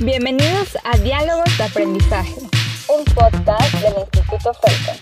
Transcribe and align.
Bienvenidos 0.00 0.76
a 0.82 0.96
Diálogos 0.98 1.56
de 1.56 1.62
Aprendizaje, 1.62 2.40
un 2.88 3.04
podcast 3.14 3.74
del 3.74 3.94
Instituto 4.00 4.52
Felton. 4.52 4.96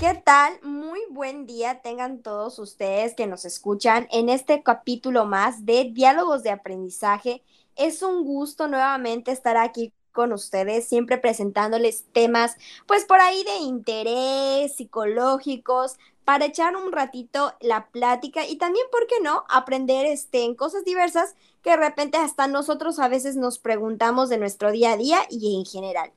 ¿Qué 0.00 0.20
tal? 0.24 0.54
Muy 0.64 0.98
buen 1.08 1.46
día 1.46 1.80
tengan 1.80 2.20
todos 2.20 2.58
ustedes 2.58 3.14
que 3.14 3.28
nos 3.28 3.44
escuchan 3.44 4.08
en 4.10 4.28
este 4.28 4.64
capítulo 4.64 5.24
más 5.24 5.64
de 5.64 5.84
Diálogos 5.84 6.42
de 6.42 6.50
Aprendizaje. 6.50 7.44
Es 7.76 8.02
un 8.02 8.24
gusto 8.24 8.66
nuevamente 8.66 9.30
estar 9.30 9.56
aquí 9.56 9.92
con 10.10 10.32
ustedes, 10.32 10.88
siempre 10.88 11.18
presentándoles 11.18 12.06
temas, 12.12 12.56
pues 12.86 13.04
por 13.04 13.20
ahí 13.20 13.44
de 13.44 13.56
interés, 13.58 14.74
psicológicos, 14.74 15.96
para 16.24 16.46
echar 16.46 16.74
un 16.74 16.90
ratito 16.90 17.54
la 17.60 17.86
plática 17.86 18.44
y 18.46 18.56
también, 18.56 18.86
¿por 18.90 19.06
qué 19.06 19.16
no?, 19.22 19.44
aprender 19.48 20.06
este, 20.06 20.42
en 20.42 20.56
cosas 20.56 20.84
diversas 20.84 21.36
que 21.64 21.70
de 21.70 21.76
repente 21.78 22.18
hasta 22.18 22.46
nosotros 22.46 22.98
a 22.98 23.08
veces 23.08 23.36
nos 23.36 23.58
preguntamos 23.58 24.28
de 24.28 24.36
nuestro 24.36 24.70
día 24.70 24.92
a 24.92 24.96
día 24.98 25.18
y 25.30 25.56
en 25.58 25.64
general. 25.64 26.12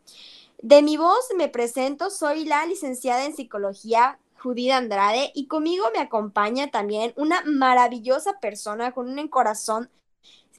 De 0.62 0.82
mi 0.82 0.98
voz 0.98 1.30
me 1.38 1.48
presento, 1.48 2.10
soy 2.10 2.44
la 2.44 2.66
licenciada 2.66 3.26
en 3.26 3.36
psicología 3.36 4.20
Judith 4.40 4.72
Andrade 4.72 5.32
y 5.34 5.48
conmigo 5.48 5.86
me 5.94 6.02
acompaña 6.02 6.70
también 6.70 7.14
una 7.16 7.42
maravillosa 7.46 8.40
persona 8.40 8.92
con 8.92 9.18
un 9.18 9.28
corazón 9.30 9.90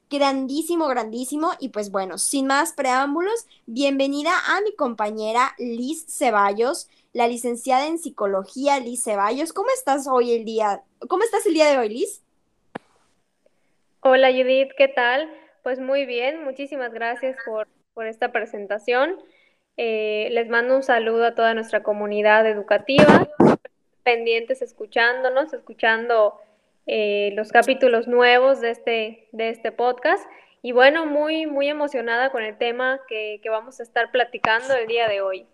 grandísimo, 0.08 0.86
grandísimo. 0.88 1.50
Y 1.60 1.68
pues 1.68 1.90
bueno, 1.90 2.16
sin 2.16 2.46
más 2.46 2.72
preámbulos, 2.72 3.46
bienvenida 3.66 4.32
a 4.46 4.62
mi 4.62 4.74
compañera 4.74 5.54
Liz 5.58 6.06
Ceballos, 6.08 6.88
la 7.12 7.28
licenciada 7.28 7.86
en 7.86 7.98
psicología 7.98 8.80
Liz 8.80 9.04
Ceballos. 9.04 9.52
¿Cómo 9.52 9.68
estás 9.70 10.06
hoy 10.06 10.32
el 10.32 10.46
día? 10.46 10.82
¿Cómo 11.08 11.24
estás 11.24 11.44
el 11.44 11.52
día 11.52 11.66
de 11.66 11.76
hoy, 11.76 11.90
Liz? 11.90 12.22
Hola 14.10 14.30
Judith, 14.32 14.70
¿qué 14.74 14.88
tal? 14.88 15.30
Pues 15.62 15.80
muy 15.80 16.06
bien, 16.06 16.42
muchísimas 16.42 16.94
gracias 16.94 17.36
por, 17.44 17.68
esta 18.06 18.32
presentación. 18.32 19.18
Eh, 19.76 20.28
les 20.30 20.48
mando 20.48 20.76
un 20.76 20.82
saludo 20.82 21.26
a 21.26 21.34
toda 21.34 21.52
nuestra 21.52 21.82
comunidad 21.82 22.46
educativa, 22.46 23.28
pendientes 24.04 24.62
escuchándonos, 24.62 25.52
escuchando 25.52 26.40
eh, 26.86 27.32
los 27.34 27.52
capítulos 27.52 28.08
nuevos 28.08 28.62
de 28.62 28.70
este, 28.70 29.28
de 29.32 29.50
este 29.50 29.72
podcast. 29.72 30.26
Y 30.62 30.72
bueno, 30.72 31.04
muy, 31.04 31.44
muy 31.44 31.68
emocionada 31.68 32.32
con 32.32 32.42
el 32.42 32.56
tema 32.56 33.02
que, 33.08 33.40
que 33.42 33.50
vamos 33.50 33.78
a 33.78 33.82
estar 33.82 34.10
platicando 34.10 34.74
el 34.74 34.86
día 34.86 35.06
de 35.06 35.20
hoy. 35.20 35.46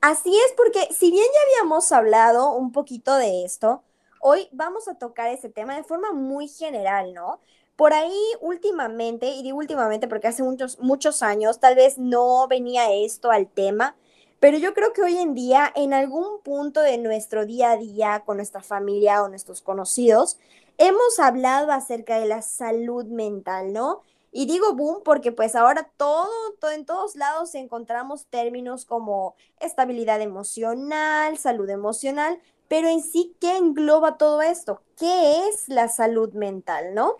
Así 0.00 0.34
es, 0.34 0.54
porque 0.56 0.94
si 0.94 1.10
bien 1.10 1.26
ya 1.26 1.60
habíamos 1.60 1.92
hablado 1.92 2.54
un 2.54 2.72
poquito 2.72 3.16
de 3.16 3.44
esto, 3.44 3.82
hoy 4.26 4.48
vamos 4.52 4.88
a 4.88 4.94
tocar 4.94 5.28
ese 5.28 5.50
tema 5.50 5.76
de 5.76 5.84
forma 5.84 6.12
muy 6.12 6.48
general, 6.48 7.12
¿no? 7.12 7.40
Por 7.76 7.92
ahí 7.92 8.18
últimamente, 8.40 9.26
y 9.26 9.42
digo 9.42 9.58
últimamente 9.58 10.08
porque 10.08 10.28
hace 10.28 10.42
muchos, 10.42 10.78
muchos 10.80 11.22
años 11.22 11.60
tal 11.60 11.74
vez 11.74 11.98
no 11.98 12.48
venía 12.48 12.90
esto 12.90 13.30
al 13.30 13.46
tema, 13.46 13.96
pero 14.40 14.56
yo 14.56 14.72
creo 14.72 14.94
que 14.94 15.02
hoy 15.02 15.18
en 15.18 15.34
día, 15.34 15.70
en 15.76 15.92
algún 15.92 16.40
punto 16.42 16.80
de 16.80 16.96
nuestro 16.96 17.44
día 17.44 17.72
a 17.72 17.76
día 17.76 18.22
con 18.24 18.38
nuestra 18.38 18.62
familia 18.62 19.22
o 19.22 19.28
nuestros 19.28 19.60
conocidos, 19.60 20.38
hemos 20.78 21.18
hablado 21.18 21.70
acerca 21.70 22.18
de 22.18 22.24
la 22.24 22.40
salud 22.40 23.04
mental, 23.04 23.74
¿no? 23.74 24.00
Y 24.32 24.46
digo 24.46 24.74
boom 24.74 25.02
porque 25.04 25.32
pues 25.32 25.54
ahora 25.54 25.90
todo, 25.98 26.28
todo, 26.60 26.70
en 26.70 26.86
todos 26.86 27.14
lados 27.14 27.54
encontramos 27.54 28.26
términos 28.26 28.86
como 28.86 29.36
estabilidad 29.60 30.22
emocional, 30.22 31.36
salud 31.36 31.68
emocional, 31.68 32.40
pero 32.74 32.88
en 32.88 33.02
sí, 33.02 33.36
¿qué 33.40 33.56
engloba 33.56 34.18
todo 34.18 34.42
esto? 34.42 34.82
¿Qué 34.98 35.46
es 35.46 35.68
la 35.68 35.86
salud 35.86 36.32
mental, 36.32 36.92
no? 36.92 37.14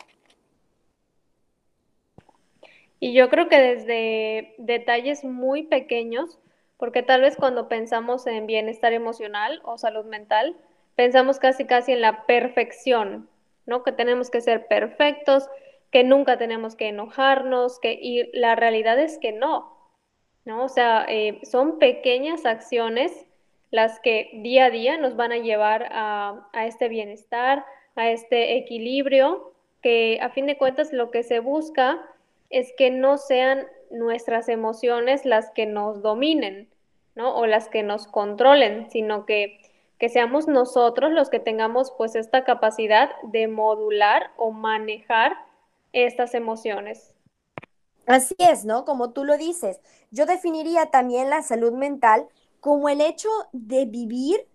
Y 2.99 3.15
yo 3.15 3.31
creo 3.31 3.49
que 3.49 3.61
desde 3.61 4.57
detalles 4.59 5.23
muy 5.23 5.63
pequeños 5.63 6.41
porque 6.77 7.05
tal 7.05 7.21
vez 7.21 7.37
cuando 7.37 7.69
pensamos 7.69 8.27
en 8.27 8.49
bienestar 8.49 8.95
emocional 8.95 9.61
o 9.63 9.79
salud 9.79 10.05
mental, 10.07 10.57
pensamos 10.97 11.39
casi 11.39 11.67
casi 11.67 11.93
en 11.93 12.01
la 12.01 12.27
perfección, 12.27 13.29
¿no? 13.65 13.85
Que 13.85 13.93
tenemos 13.93 14.31
que 14.31 14.41
ser 14.41 14.67
perfectos, 14.67 15.49
que 15.93 16.03
nunca 16.03 16.37
tenemos 16.37 16.75
que 16.75 16.89
enojarnos, 16.89 17.79
que 17.79 17.93
y 17.93 18.29
la 18.37 18.57
realidad 18.57 18.99
es 18.99 19.19
que 19.19 19.31
no, 19.31 19.73
¿no? 20.45 20.65
O 20.65 20.69
sea, 20.69 21.07
eh, 21.09 21.39
son 21.45 21.79
pequeñas 21.79 22.45
acciones 22.45 23.25
las 23.75 23.99
que 23.99 24.31
día 24.35 24.67
a 24.67 24.71
día 24.71 24.99
nos 24.99 25.17
van 25.17 25.33
a 25.33 25.39
llevar 25.39 25.89
a, 25.91 26.49
a 26.53 26.67
este 26.67 26.87
bienestar, 26.87 27.65
a 27.97 28.09
este 28.09 28.57
equilibrio, 28.57 29.53
que 29.83 30.21
a 30.23 30.31
fin 30.31 30.47
de 30.47 30.57
cuentas 30.57 30.93
lo 30.93 31.11
que 31.11 31.25
se 31.25 31.41
busca 31.41 32.01
es 32.51 32.73
que 32.79 32.93
no 32.93 33.19
sean 33.19 33.67
nuestras 33.91 34.49
emociones 34.49 35.25
las 35.25 35.51
que 35.51 35.67
nos 35.67 36.03
dominen, 36.03 36.69
¿no? 37.17 37.35
O 37.35 37.47
las 37.47 37.69
que 37.69 37.83
nos 37.83 38.07
controlen, 38.07 38.89
sino 38.93 39.27
que, 39.27 39.59
que 39.99 40.09
seamos 40.09 40.47
nosotros 40.47 41.11
los 41.11 41.29
que 41.29 41.41
tengamos 41.41 41.93
pues 41.99 42.15
esta 42.15 42.45
capacidad 42.45 43.11
de 43.25 43.49
modular 43.49 44.31
o 44.37 44.53
manejar 44.53 45.37
estas 45.93 46.35
emociones. 46.35 47.13
Así 48.07 48.37
es, 48.39 48.65
¿no? 48.65 48.85
Como 48.85 49.11
tú 49.11 49.25
lo 49.25 49.37
dices, 49.37 49.81
yo 50.13 50.27
definiría 50.27 50.87
también 50.93 51.29
la 51.29 51.43
salud 51.43 51.73
mental 51.73 52.29
como 52.65 52.89
el 52.89 53.03
hecho 53.03 53.29
de 53.53 53.85
vivir 53.85 54.49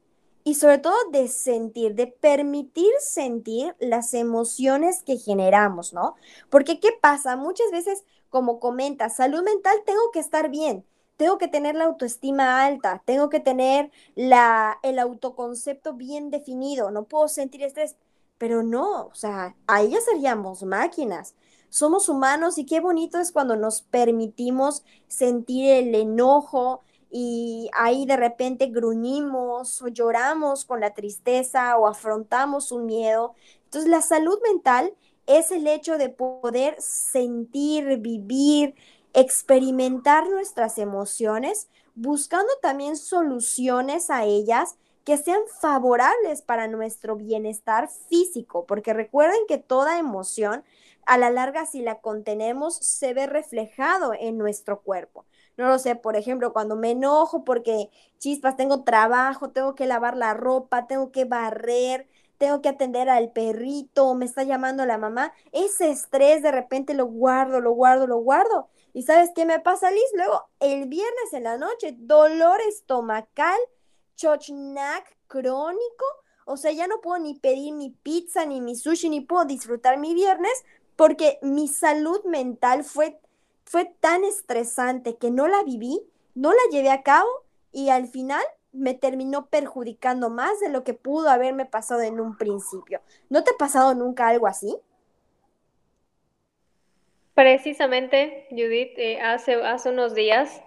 y 0.44 0.56
sobre 0.56 0.80
todo 0.80 0.96
de 1.12 1.28
sentir, 1.28 1.94
de 1.94 2.08
permitir 2.08 2.92
sentir 3.00 3.76
las 3.80 4.16
emociones 4.16 5.04
que 5.04 5.18
generamos, 5.18 5.94
¿no? 5.94 6.16
Porque 6.50 6.80
¿qué 6.80 6.90
pasa? 7.00 7.36
Muchas 7.36 7.70
veces, 7.72 8.04
como 8.30 8.60
comentas, 8.60 9.16
salud 9.16 9.44
mental 9.44 9.78
tengo 9.86 10.10
que 10.12 10.18
estar 10.18 10.50
bien, 10.50 10.84
tengo 11.18 11.38
que 11.38 11.48
tener 11.48 11.76
la 11.76 11.84
autoestima 11.86 12.66
alta, 12.66 13.04
tengo 13.06 13.30
que 13.30 13.42
tener 13.42 13.92
la, 14.16 14.80
el 14.82 14.98
autoconcepto 14.98 15.94
bien 15.94 16.32
definido, 16.32 16.90
no 16.90 17.04
puedo 17.04 17.28
sentir 17.28 17.62
estrés, 17.62 17.96
pero 18.40 18.64
no, 18.64 19.06
o 19.06 19.14
sea, 19.14 19.56
ahí 19.68 19.92
ya 19.92 20.02
seríamos 20.02 20.64
máquinas. 20.64 21.36
Somos 21.70 22.10
humanos 22.10 22.58
y 22.58 22.66
qué 22.66 22.80
bonito 22.80 23.20
es 23.20 23.32
cuando 23.32 23.56
nos 23.56 23.84
permitimos 23.84 24.84
sentir 25.08 25.70
el 25.70 25.94
enojo 25.94 26.82
y 27.12 27.70
ahí 27.74 28.06
de 28.06 28.18
repente 28.18 28.68
gruñimos 28.68 29.82
o 29.82 29.88
lloramos 29.88 30.66
con 30.66 30.80
la 30.80 30.94
tristeza 30.94 31.78
o 31.78 31.88
afrontamos 31.88 32.72
un 32.72 32.86
miedo. 32.86 33.34
Entonces 33.66 33.90
la 33.90 34.02
salud 34.02 34.40
mental 34.44 34.94
es 35.26 35.52
el 35.52 35.68
hecho 35.68 35.98
de 35.98 36.10
poder 36.10 36.76
sentir, 36.80 37.98
vivir, 37.98 38.76
experimentar 39.14 40.30
nuestras 40.30 40.78
emociones, 40.78 41.70
buscando 41.96 42.52
también 42.62 42.96
soluciones 42.96 44.10
a 44.10 44.26
ellas 44.26 44.78
que 45.04 45.18
sean 45.18 45.42
favorables 45.60 46.42
para 46.44 46.68
nuestro 46.68 47.16
bienestar 47.16 47.90
físico, 48.10 48.66
porque 48.66 48.94
recuerden 48.94 49.40
que 49.48 49.58
toda 49.58 49.98
emoción, 49.98 50.64
a 51.06 51.18
la 51.18 51.32
larga, 51.32 51.66
si 51.66 51.82
la 51.82 52.00
contenemos, 52.00 52.76
se 52.76 53.16
ve 53.16 53.26
reflejado 53.26 54.14
en 54.14 54.38
nuestro 54.38 54.82
cuerpo. 54.82 55.26
No 55.60 55.68
lo 55.68 55.78
sé, 55.78 55.96
por 55.96 56.16
ejemplo, 56.16 56.54
cuando 56.54 56.76
me 56.76 56.92
enojo 56.92 57.44
porque 57.44 57.90
chispas, 58.18 58.56
tengo 58.56 58.84
trabajo, 58.84 59.50
tengo 59.50 59.76
que 59.76 59.86
lavar 59.86 60.18
la 60.18 60.34
ropa, 60.34 60.88
tengo 60.88 61.12
que 61.12 61.26
barrer, 61.26 62.08
tengo 62.38 62.62
que 62.62 62.70
atender 62.70 63.10
al 63.10 63.32
perrito, 63.32 64.16
me 64.16 64.26
está 64.26 64.44
llamando 64.44 64.86
la 64.86 64.98
mamá, 64.98 65.34
ese 65.52 65.90
estrés 65.90 66.42
de 66.42 66.52
repente 66.52 66.94
lo 66.94 67.06
guardo, 67.06 67.60
lo 67.60 67.72
guardo, 67.74 68.08
lo 68.08 68.18
guardo 68.18 68.70
¿Y 68.94 69.04
sabes 69.04 69.32
qué 69.36 69.46
me 69.46 69.60
pasa, 69.60 69.92
Liz? 69.92 70.04
Luego, 70.16 70.50
el 70.60 70.88
viernes 70.88 71.34
en 71.34 71.44
la 71.44 71.58
noche, 71.58 71.96
dolor 71.98 72.60
estomacal, 72.68 73.60
chochnack 74.16 75.18
crónico. 75.28 76.06
O 76.46 76.58
sea, 76.58 76.72
ya 76.72 76.88
no 76.88 77.00
puedo 77.00 77.20
ni 77.20 77.36
pedir 77.36 77.74
mi 77.74 77.92
pizza, 77.92 78.46
ni 78.46 78.62
mi 78.62 78.76
sushi, 78.76 79.10
ni 79.10 79.22
puedo 79.22 79.46
disfrutar 79.46 80.00
mi 80.00 80.14
viernes 80.14 80.64
porque 80.96 81.40
mi 81.42 81.68
salud 81.68 82.24
mental 82.26 82.84
fue, 82.84 83.20
fue 83.70 83.86
tan 83.86 84.24
estresante 84.24 85.18
que 85.18 85.30
no 85.30 85.48
la 85.48 85.62
viví, 85.62 86.02
no 86.34 86.52
la 86.52 86.60
llevé 86.72 86.90
a 86.90 87.04
cabo 87.04 87.30
y 87.72 87.90
al 87.90 88.08
final 88.08 88.42
me 88.72 88.96
terminó 88.96 89.46
perjudicando 89.46 90.32
más 90.32 90.60
de 90.60 90.70
lo 90.70 90.84
que 90.84 90.96
pudo 90.96 91.30
haberme 91.30 91.68
pasado 91.68 92.02
en 92.02 92.20
un 92.20 92.36
principio. 92.36 93.00
¿No 93.30 93.44
te 93.44 93.52
ha 93.52 93.58
pasado 93.60 93.94
nunca 93.94 94.28
algo 94.28 94.48
así? 94.48 94.76
Precisamente, 97.36 98.48
Judith, 98.50 98.98
eh, 98.98 99.22
hace, 99.22 99.54
hace 99.54 99.92
unos 99.92 100.16
días 100.16 100.64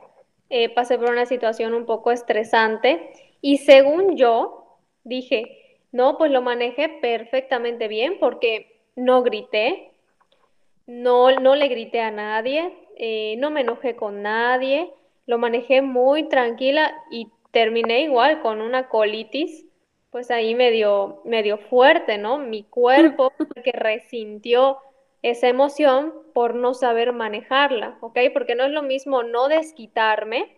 eh, 0.49 0.73
pasé 0.73 0.97
por 0.97 1.11
una 1.11 1.27
situación 1.27 1.75
un 1.75 1.87
poco 1.87 2.13
estresante 2.13 3.35
y 3.41 3.59
según 3.59 4.17
yo 4.17 4.79
dije, 5.03 5.81
no, 5.91 6.19
pues 6.19 6.31
lo 6.31 6.41
manejé 6.41 6.89
perfectamente 6.89 7.89
bien 7.89 8.21
porque 8.21 8.81
no 8.95 9.25
grité, 9.25 9.91
no, 10.87 11.33
no 11.41 11.57
le 11.57 11.67
grité 11.67 12.01
a 12.01 12.13
nadie, 12.13 12.79
eh, 12.97 13.37
no 13.39 13.51
me 13.51 13.63
enojé 13.63 13.97
con 13.97 14.23
nadie, 14.23 14.93
lo 15.27 15.39
manejé 15.39 15.83
muy 15.83 16.29
tranquila 16.29 16.95
y 17.11 17.29
terminé 17.51 18.03
igual 18.03 18.41
con 18.41 18.61
una 18.61 18.89
colitis, 18.89 19.67
pues 20.11 20.31
ahí 20.31 20.55
medio, 20.55 21.23
medio 21.25 21.59
fuerte, 21.59 22.19
¿no? 22.19 22.39
Mi 22.39 22.65
cuerpo 22.65 23.33
que 23.65 23.73
resintió 23.73 24.79
esa 25.23 25.49
emoción 25.49 26.13
por 26.35 26.55
no 26.55 26.75
saber 26.75 27.13
manejarla, 27.13 27.97
¿ok? 28.01 28.19
Porque 28.33 28.55
no 28.55 28.65
es 28.65 28.73
lo 28.73 28.83
mismo 28.83 29.23
no 29.23 29.49
desquitarme, 29.49 30.57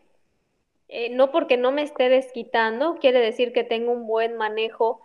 eh, 0.88 1.10
no 1.10 1.30
porque 1.30 1.56
no 1.56 1.72
me 1.72 1.82
esté 1.82 2.08
desquitando, 2.08 2.96
quiere 2.96 3.20
decir 3.20 3.52
que 3.52 3.64
tengo 3.64 3.92
un 3.92 4.06
buen 4.06 4.36
manejo 4.36 5.03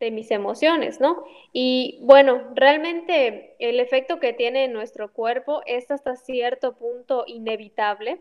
de 0.00 0.10
mis 0.10 0.30
emociones, 0.30 1.00
¿no? 1.00 1.24
Y 1.52 1.98
bueno, 2.02 2.42
realmente 2.54 3.56
el 3.58 3.80
efecto 3.80 4.20
que 4.20 4.32
tiene 4.32 4.64
en 4.64 4.72
nuestro 4.72 5.12
cuerpo 5.12 5.62
es 5.66 5.90
hasta 5.90 6.16
cierto 6.16 6.76
punto 6.76 7.24
inevitable. 7.26 8.20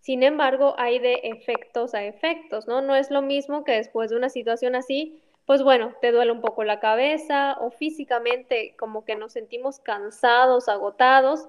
Sin 0.00 0.22
embargo, 0.22 0.74
hay 0.78 0.98
de 0.98 1.20
efectos 1.24 1.94
a 1.94 2.04
efectos, 2.04 2.66
¿no? 2.66 2.80
No 2.80 2.96
es 2.96 3.10
lo 3.10 3.20
mismo 3.20 3.64
que 3.64 3.72
después 3.72 4.10
de 4.10 4.16
una 4.16 4.30
situación 4.30 4.74
así, 4.74 5.20
pues 5.44 5.62
bueno, 5.62 5.94
te 6.00 6.12
duele 6.12 6.32
un 6.32 6.40
poco 6.40 6.64
la 6.64 6.80
cabeza 6.80 7.56
o 7.60 7.70
físicamente 7.70 8.74
como 8.78 9.04
que 9.04 9.16
nos 9.16 9.32
sentimos 9.32 9.80
cansados, 9.80 10.68
agotados, 10.68 11.48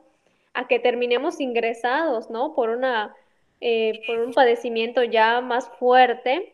a 0.54 0.68
que 0.68 0.80
terminemos 0.80 1.40
ingresados, 1.40 2.30
¿no? 2.30 2.54
Por 2.54 2.70
una, 2.70 3.16
eh, 3.62 4.02
por 4.08 4.20
un 4.20 4.34
padecimiento 4.34 5.04
ya 5.04 5.42
más 5.42 5.70
fuerte 5.80 6.54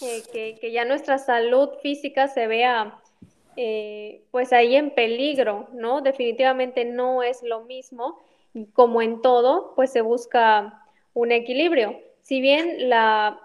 que, 0.00 0.70
ya 0.72 0.84
nuestra 0.84 1.18
salud 1.18 1.70
física 1.82 2.28
se 2.28 2.46
vea 2.46 2.98
eh, 3.56 4.22
pues 4.30 4.52
ahí 4.52 4.74
en 4.76 4.90
peligro, 4.90 5.68
¿no? 5.72 6.00
Definitivamente 6.00 6.84
no 6.84 7.22
es 7.22 7.42
lo 7.42 7.62
mismo. 7.62 8.20
Como 8.72 9.02
en 9.02 9.20
todo, 9.20 9.74
pues 9.74 9.90
se 9.90 10.00
busca 10.00 10.82
un 11.12 11.32
equilibrio. 11.32 11.98
Si 12.22 12.40
bien 12.40 12.88
la, 12.88 13.40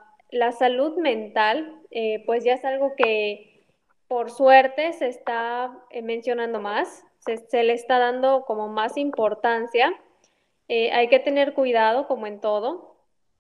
salud 0.58 0.98
mental, 0.98 1.76
eh, 1.92 2.24
pues 2.26 2.44
ya 2.44 2.54
es 2.54 2.66
algo 2.66 2.96
que 2.96 3.66
por 4.08 4.32
suerte 4.32 4.94
se 4.94 5.08
está 5.08 5.72
eh, 5.92 6.02
mencionando 6.02 6.60
más, 6.60 7.04
se, 7.20 7.64
le 7.64 7.74
está 7.74 8.00
dando 8.00 8.46
como 8.46 8.68
más 8.68 8.98
importancia. 8.98 9.94
hay 10.68 11.08
que 11.10 11.20
tener 11.20 11.54
cuidado, 11.54 12.08
como 12.08 12.28
en 12.28 12.40
todo, 12.40 12.96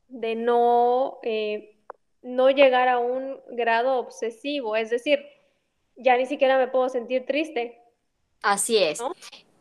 de 0.10 0.36
no 0.36 1.20
no 2.22 2.50
llegar 2.50 2.88
a 2.88 3.00
un 3.00 3.40
grado 3.52 3.98
obsesivo, 3.98 4.76
es 4.76 4.90
decir, 4.90 5.20
ya 5.96 6.18
ni 6.18 6.26
siquiera 6.26 6.58
me 6.58 6.68
puedo 6.68 6.90
sentir 6.90 7.26
triste. 7.26 7.82
Así 8.42 8.78
es, 8.78 9.00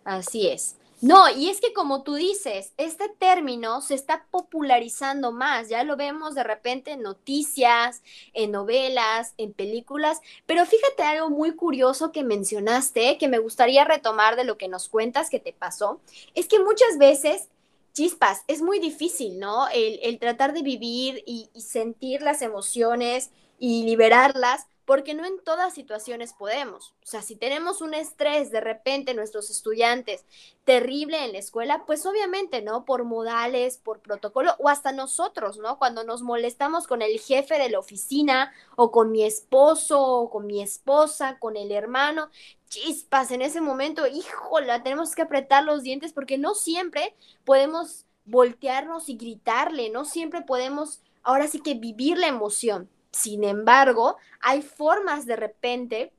así 0.04 0.48
es. 0.48 0.76
No, 1.00 1.30
y 1.30 1.48
es 1.48 1.60
que 1.60 1.72
como 1.72 2.02
tú 2.02 2.14
dices, 2.14 2.72
este 2.76 3.08
término 3.08 3.80
se 3.82 3.94
está 3.94 4.26
popularizando 4.32 5.30
más, 5.30 5.68
ya 5.68 5.84
lo 5.84 5.96
vemos 5.96 6.34
de 6.34 6.42
repente 6.42 6.90
en 6.90 7.02
noticias, 7.02 8.02
en 8.32 8.50
novelas, 8.50 9.32
en 9.36 9.52
películas, 9.52 10.20
pero 10.44 10.66
fíjate 10.66 11.04
algo 11.04 11.30
muy 11.30 11.54
curioso 11.54 12.10
que 12.10 12.24
mencionaste, 12.24 13.16
que 13.16 13.28
me 13.28 13.38
gustaría 13.38 13.84
retomar 13.84 14.34
de 14.34 14.42
lo 14.42 14.58
que 14.58 14.66
nos 14.66 14.88
cuentas 14.88 15.30
que 15.30 15.38
te 15.38 15.52
pasó, 15.52 16.00
es 16.34 16.48
que 16.48 16.58
muchas 16.58 16.98
veces 16.98 17.48
chispas. 17.98 18.44
Es 18.46 18.62
muy 18.62 18.78
difícil, 18.78 19.40
¿no? 19.40 19.66
El, 19.74 20.20
tratar 20.20 20.52
de 20.52 20.62
vivir 20.62 21.24
y, 21.26 21.50
sentir 21.60 22.22
las 22.22 22.42
emociones 22.42 23.32
y 23.58 23.82
liberarlas, 23.82 24.68
porque 24.84 25.14
no 25.14 25.26
en 25.26 25.42
todas 25.42 25.74
situaciones 25.74 26.32
podemos. 26.32 26.94
O 27.02 27.06
sea, 27.06 27.22
si 27.22 27.34
tenemos 27.34 27.82
un 27.82 27.94
estrés 27.94 28.52
de 28.52 28.60
repente 28.60 29.14
nuestros 29.14 29.50
estudiantes 29.50 30.24
terrible 30.64 31.24
en 31.24 31.32
la 31.32 31.38
escuela, 31.38 31.84
pues 31.86 32.06
obviamente, 32.06 32.62
¿no? 32.62 32.84
Por 32.84 33.02
modales, 33.02 33.78
por 33.78 34.00
protocolo, 34.00 34.54
o 34.60 34.68
hasta 34.68 34.92
nosotros, 34.92 35.58
¿no? 35.58 35.78
Cuando 35.78 36.04
nos 36.04 36.22
molestamos 36.22 36.86
con 36.86 37.02
el 37.02 37.18
jefe 37.18 37.58
de 37.58 37.68
la 37.68 37.80
oficina, 37.80 38.52
o 38.76 38.92
con 38.92 39.10
mi 39.10 39.24
esposo, 39.24 40.00
o 40.00 40.30
con 40.30 40.46
mi 40.46 40.62
esposa, 40.62 41.38
con 41.40 41.56
el 41.56 41.72
hermano, 41.72 42.30
chispas 42.68 43.30
en 43.30 43.42
ese 43.42 43.60
momento, 43.60 44.06
híjola, 44.06 44.82
tenemos 44.82 45.14
que 45.14 45.22
apretar 45.22 45.64
los 45.64 45.82
dientes 45.82 46.12
porque 46.12 46.38
no 46.38 46.54
siempre 46.54 47.14
podemos 47.44 48.06
voltearnos 48.24 49.08
y 49.08 49.16
gritarle, 49.16 49.90
no 49.90 50.04
siempre 50.04 50.42
podemos 50.42 51.00
ahora 51.22 51.48
sí 51.48 51.60
que 51.60 51.74
vivir 51.74 52.18
la 52.18 52.26
emoción. 52.28 52.88
Sin 53.10 53.42
embargo, 53.44 54.16
hay 54.40 54.62
formas 54.62 55.26
de 55.26 55.36
repente 55.36 56.12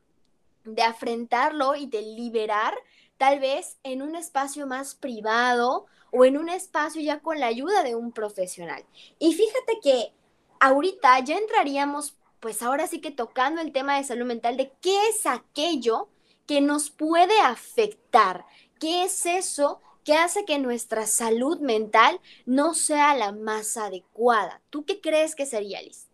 de 0.65 0.81
afrentarlo 0.81 1.75
y 1.75 1.85
de 1.85 2.01
liberar, 2.01 2.73
tal 3.17 3.39
vez 3.39 3.77
en 3.83 4.01
un 4.01 4.15
espacio 4.15 4.67
más 4.67 4.95
privado 4.95 5.85
o 6.11 6.25
en 6.25 6.37
un 6.37 6.49
espacio 6.49 7.01
ya 7.01 7.19
con 7.19 7.39
la 7.39 7.47
ayuda 7.47 7.83
de 7.83 7.95
un 7.95 8.11
profesional. 8.11 8.83
Y 9.19 9.33
fíjate 9.33 9.79
que 9.81 10.13
ahorita 10.59 11.19
ya 11.19 11.37
entraríamos, 11.37 12.15
pues 12.39 12.61
ahora 12.61 12.87
sí 12.87 13.01
que 13.01 13.11
tocando 13.11 13.61
el 13.61 13.71
tema 13.71 13.97
de 13.97 14.03
salud 14.03 14.25
mental, 14.25 14.57
de 14.57 14.71
qué 14.81 15.09
es 15.09 15.25
aquello 15.25 16.09
que 16.49 16.61
nos 16.61 16.89
puede 16.89 17.39
afectar. 17.41 18.43
¿Qué 18.79 19.03
es 19.03 19.27
eso 19.27 19.79
que 20.03 20.15
hace 20.15 20.45
que 20.45 20.57
nuestra 20.57 21.05
salud 21.05 21.59
mental 21.59 22.19
no 22.47 22.73
sea 22.73 23.13
la 23.13 23.31
más 23.31 23.77
adecuada? 23.77 24.59
¿Tú 24.71 24.83
qué 24.83 24.99
crees 24.99 25.35
que 25.35 25.45
sería, 25.45 25.79
Liz? 25.79 26.09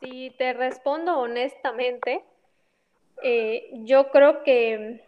Si 0.00 0.30
te 0.38 0.54
respondo 0.54 1.18
honestamente, 1.18 2.24
eh, 3.22 3.68
yo 3.84 4.10
creo 4.10 4.42
que 4.42 5.04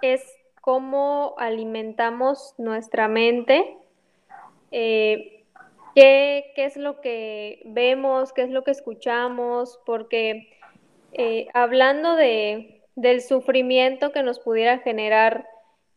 es 0.00 0.20
cómo 0.62 1.36
alimentamos 1.38 2.56
nuestra 2.58 3.06
mente, 3.06 3.76
eh, 4.72 5.44
qué, 5.94 6.50
qué, 6.56 6.64
es 6.64 6.76
lo 6.76 7.00
que 7.00 7.62
vemos, 7.66 8.32
qué 8.32 8.42
es 8.42 8.50
lo 8.50 8.64
que 8.64 8.72
escuchamos, 8.72 9.78
porque 9.86 10.51
eh, 11.12 11.48
hablando 11.54 12.16
de, 12.16 12.82
del 12.94 13.20
sufrimiento 13.22 14.12
que 14.12 14.22
nos 14.22 14.38
pudiera 14.38 14.78
generar 14.78 15.46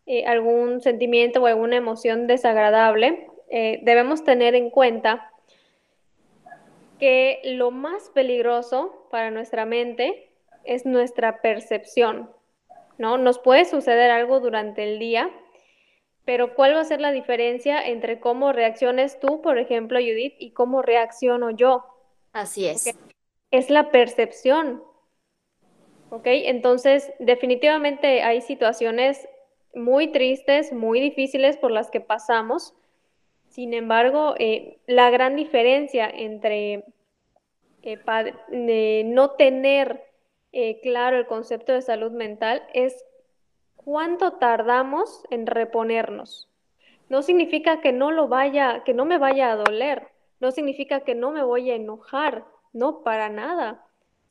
eh, 0.05 0.25
algún 0.25 0.81
sentimiento 0.81 1.41
o 1.41 1.47
alguna 1.47 1.77
emoción 1.77 2.27
desagradable, 2.27 3.27
eh, 3.49 3.79
debemos 3.83 4.23
tener 4.23 4.55
en 4.55 4.69
cuenta 4.69 5.31
que 6.99 7.41
lo 7.43 7.71
más 7.71 8.09
peligroso 8.13 9.07
para 9.11 9.31
nuestra 9.31 9.65
mente 9.65 10.29
es 10.63 10.85
nuestra 10.85 11.41
percepción, 11.41 12.29
¿no? 12.97 13.17
Nos 13.17 13.39
puede 13.39 13.65
suceder 13.65 14.11
algo 14.11 14.39
durante 14.39 14.83
el 14.83 14.99
día, 14.99 15.29
pero 16.23 16.55
¿cuál 16.55 16.75
va 16.75 16.81
a 16.81 16.85
ser 16.85 17.01
la 17.01 17.11
diferencia 17.11 17.85
entre 17.85 18.19
cómo 18.19 18.51
reacciones 18.51 19.19
tú, 19.19 19.41
por 19.41 19.59
ejemplo, 19.59 19.99
Judith, 19.99 20.35
y 20.39 20.51
cómo 20.51 20.81
reacciono 20.81 21.51
yo? 21.51 21.85
Así 22.33 22.67
es. 22.67 22.93
es 23.51 23.69
la 23.69 23.91
percepción. 23.91 24.83
¿Ok? 26.15 26.27
Entonces, 26.27 27.11
definitivamente 27.19 28.23
hay 28.23 28.39
situaciones 28.39 29.27
muy 29.73 30.13
tristes, 30.13 30.71
muy 30.71 31.01
difíciles 31.01 31.57
por 31.57 31.71
las 31.71 31.91
que 31.91 31.99
pasamos. 31.99 32.73
Sin 33.49 33.73
embargo, 33.73 34.33
eh, 34.39 34.79
la 34.87 35.09
gran 35.09 35.35
diferencia 35.35 36.09
entre 36.09 36.85
eh, 37.83 39.03
no 39.05 39.31
tener 39.31 40.05
eh, 40.53 40.79
claro 40.81 41.17
el 41.17 41.27
concepto 41.27 41.73
de 41.73 41.81
salud 41.81 42.11
mental 42.13 42.63
es 42.73 43.03
cuánto 43.75 44.33
tardamos 44.33 45.21
en 45.31 45.47
reponernos. 45.47 46.49
No 47.09 47.23
significa 47.23 47.81
que 47.81 47.91
no 47.91 48.11
lo 48.11 48.29
vaya, 48.29 48.83
que 48.85 48.93
no 48.93 49.03
me 49.03 49.17
vaya 49.17 49.51
a 49.51 49.57
doler, 49.57 50.07
no 50.39 50.51
significa 50.51 51.01
que 51.01 51.13
no 51.13 51.31
me 51.31 51.43
voy 51.43 51.71
a 51.71 51.75
enojar, 51.75 52.45
no 52.71 53.03
para 53.03 53.27
nada. 53.27 53.84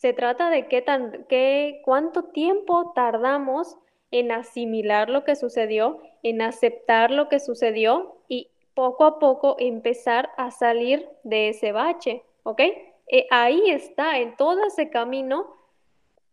Se 0.04 0.12
trata 0.12 0.50
de 0.50 0.66
qué 0.66 0.82
tan, 0.82 1.24
qué, 1.30 1.80
cuánto 1.82 2.24
tiempo 2.24 2.92
tardamos 2.94 3.78
en 4.10 4.32
asimilar 4.32 5.08
lo 5.08 5.24
que 5.24 5.34
sucedió, 5.34 5.98
en 6.22 6.42
aceptar 6.42 7.10
lo 7.10 7.30
que 7.30 7.40
sucedió 7.40 8.14
y 8.28 8.50
poco 8.74 9.06
a 9.06 9.18
poco 9.18 9.56
empezar 9.58 10.28
a 10.36 10.50
salir 10.50 11.08
de 11.22 11.48
ese 11.48 11.72
bache, 11.72 12.22
¿ok? 12.42 12.60
Eh, 12.60 13.26
ahí 13.30 13.70
está, 13.70 14.18
en 14.18 14.36
todo 14.36 14.66
ese 14.66 14.90
camino 14.90 15.46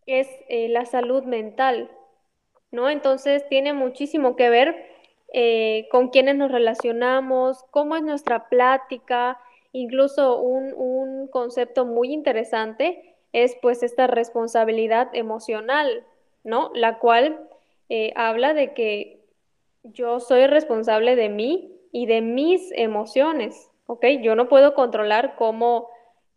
es 0.05 0.27
eh, 0.49 0.67
la 0.67 0.85
salud 0.85 1.23
mental, 1.23 1.89
¿no? 2.71 2.89
Entonces 2.89 3.47
tiene 3.47 3.71
muchísimo 3.71 4.35
que 4.35 4.49
ver 4.49 4.85
eh, 5.31 5.87
con 5.91 6.09
quiénes 6.09 6.35
nos 6.35 6.51
relacionamos, 6.51 7.63
cómo 7.71 7.95
es 7.95 8.03
nuestra 8.03 8.49
plática, 8.49 9.39
incluso 9.71 10.41
un, 10.41 10.73
un 10.73 11.29
concepto 11.29 11.85
muy 11.85 12.11
interesante 12.11 13.10
es 13.33 13.55
pues 13.61 13.83
esta 13.83 14.07
responsabilidad 14.07 15.09
emocional, 15.13 16.05
¿no? 16.43 16.71
La 16.73 16.99
cual 16.99 17.47
eh, 17.89 18.13
habla 18.15 18.53
de 18.53 18.73
que 18.73 19.21
yo 19.83 20.19
soy 20.19 20.47
responsable 20.47 21.15
de 21.15 21.29
mí 21.29 21.71
y 21.91 22.05
de 22.05 22.21
mis 22.21 22.71
emociones, 22.73 23.69
¿ok? 23.87 24.05
Yo 24.21 24.35
no 24.35 24.47
puedo 24.47 24.73
controlar 24.73 25.35
cómo 25.35 25.89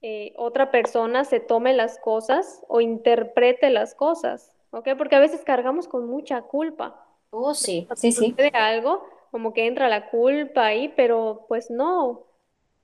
eh, 0.02 0.32
otra 0.36 0.70
persona 0.70 1.24
se 1.24 1.40
tome 1.40 1.72
las 1.72 1.98
cosas 1.98 2.62
o 2.68 2.80
interprete 2.80 3.70
las 3.70 3.94
cosas, 3.94 4.54
¿ok? 4.70 4.90
Porque 4.98 5.16
a 5.16 5.20
veces 5.20 5.42
cargamos 5.44 5.88
con 5.88 6.06
mucha 6.06 6.42
culpa. 6.42 7.06
Oh, 7.30 7.54
sí, 7.54 7.88
sí, 7.96 8.12
sí. 8.12 8.32
De 8.32 8.48
algo, 8.48 9.04
como 9.30 9.52
que 9.52 9.66
entra 9.66 9.88
la 9.88 10.10
culpa 10.10 10.66
ahí, 10.66 10.92
pero 10.96 11.46
pues 11.48 11.70
no, 11.70 12.26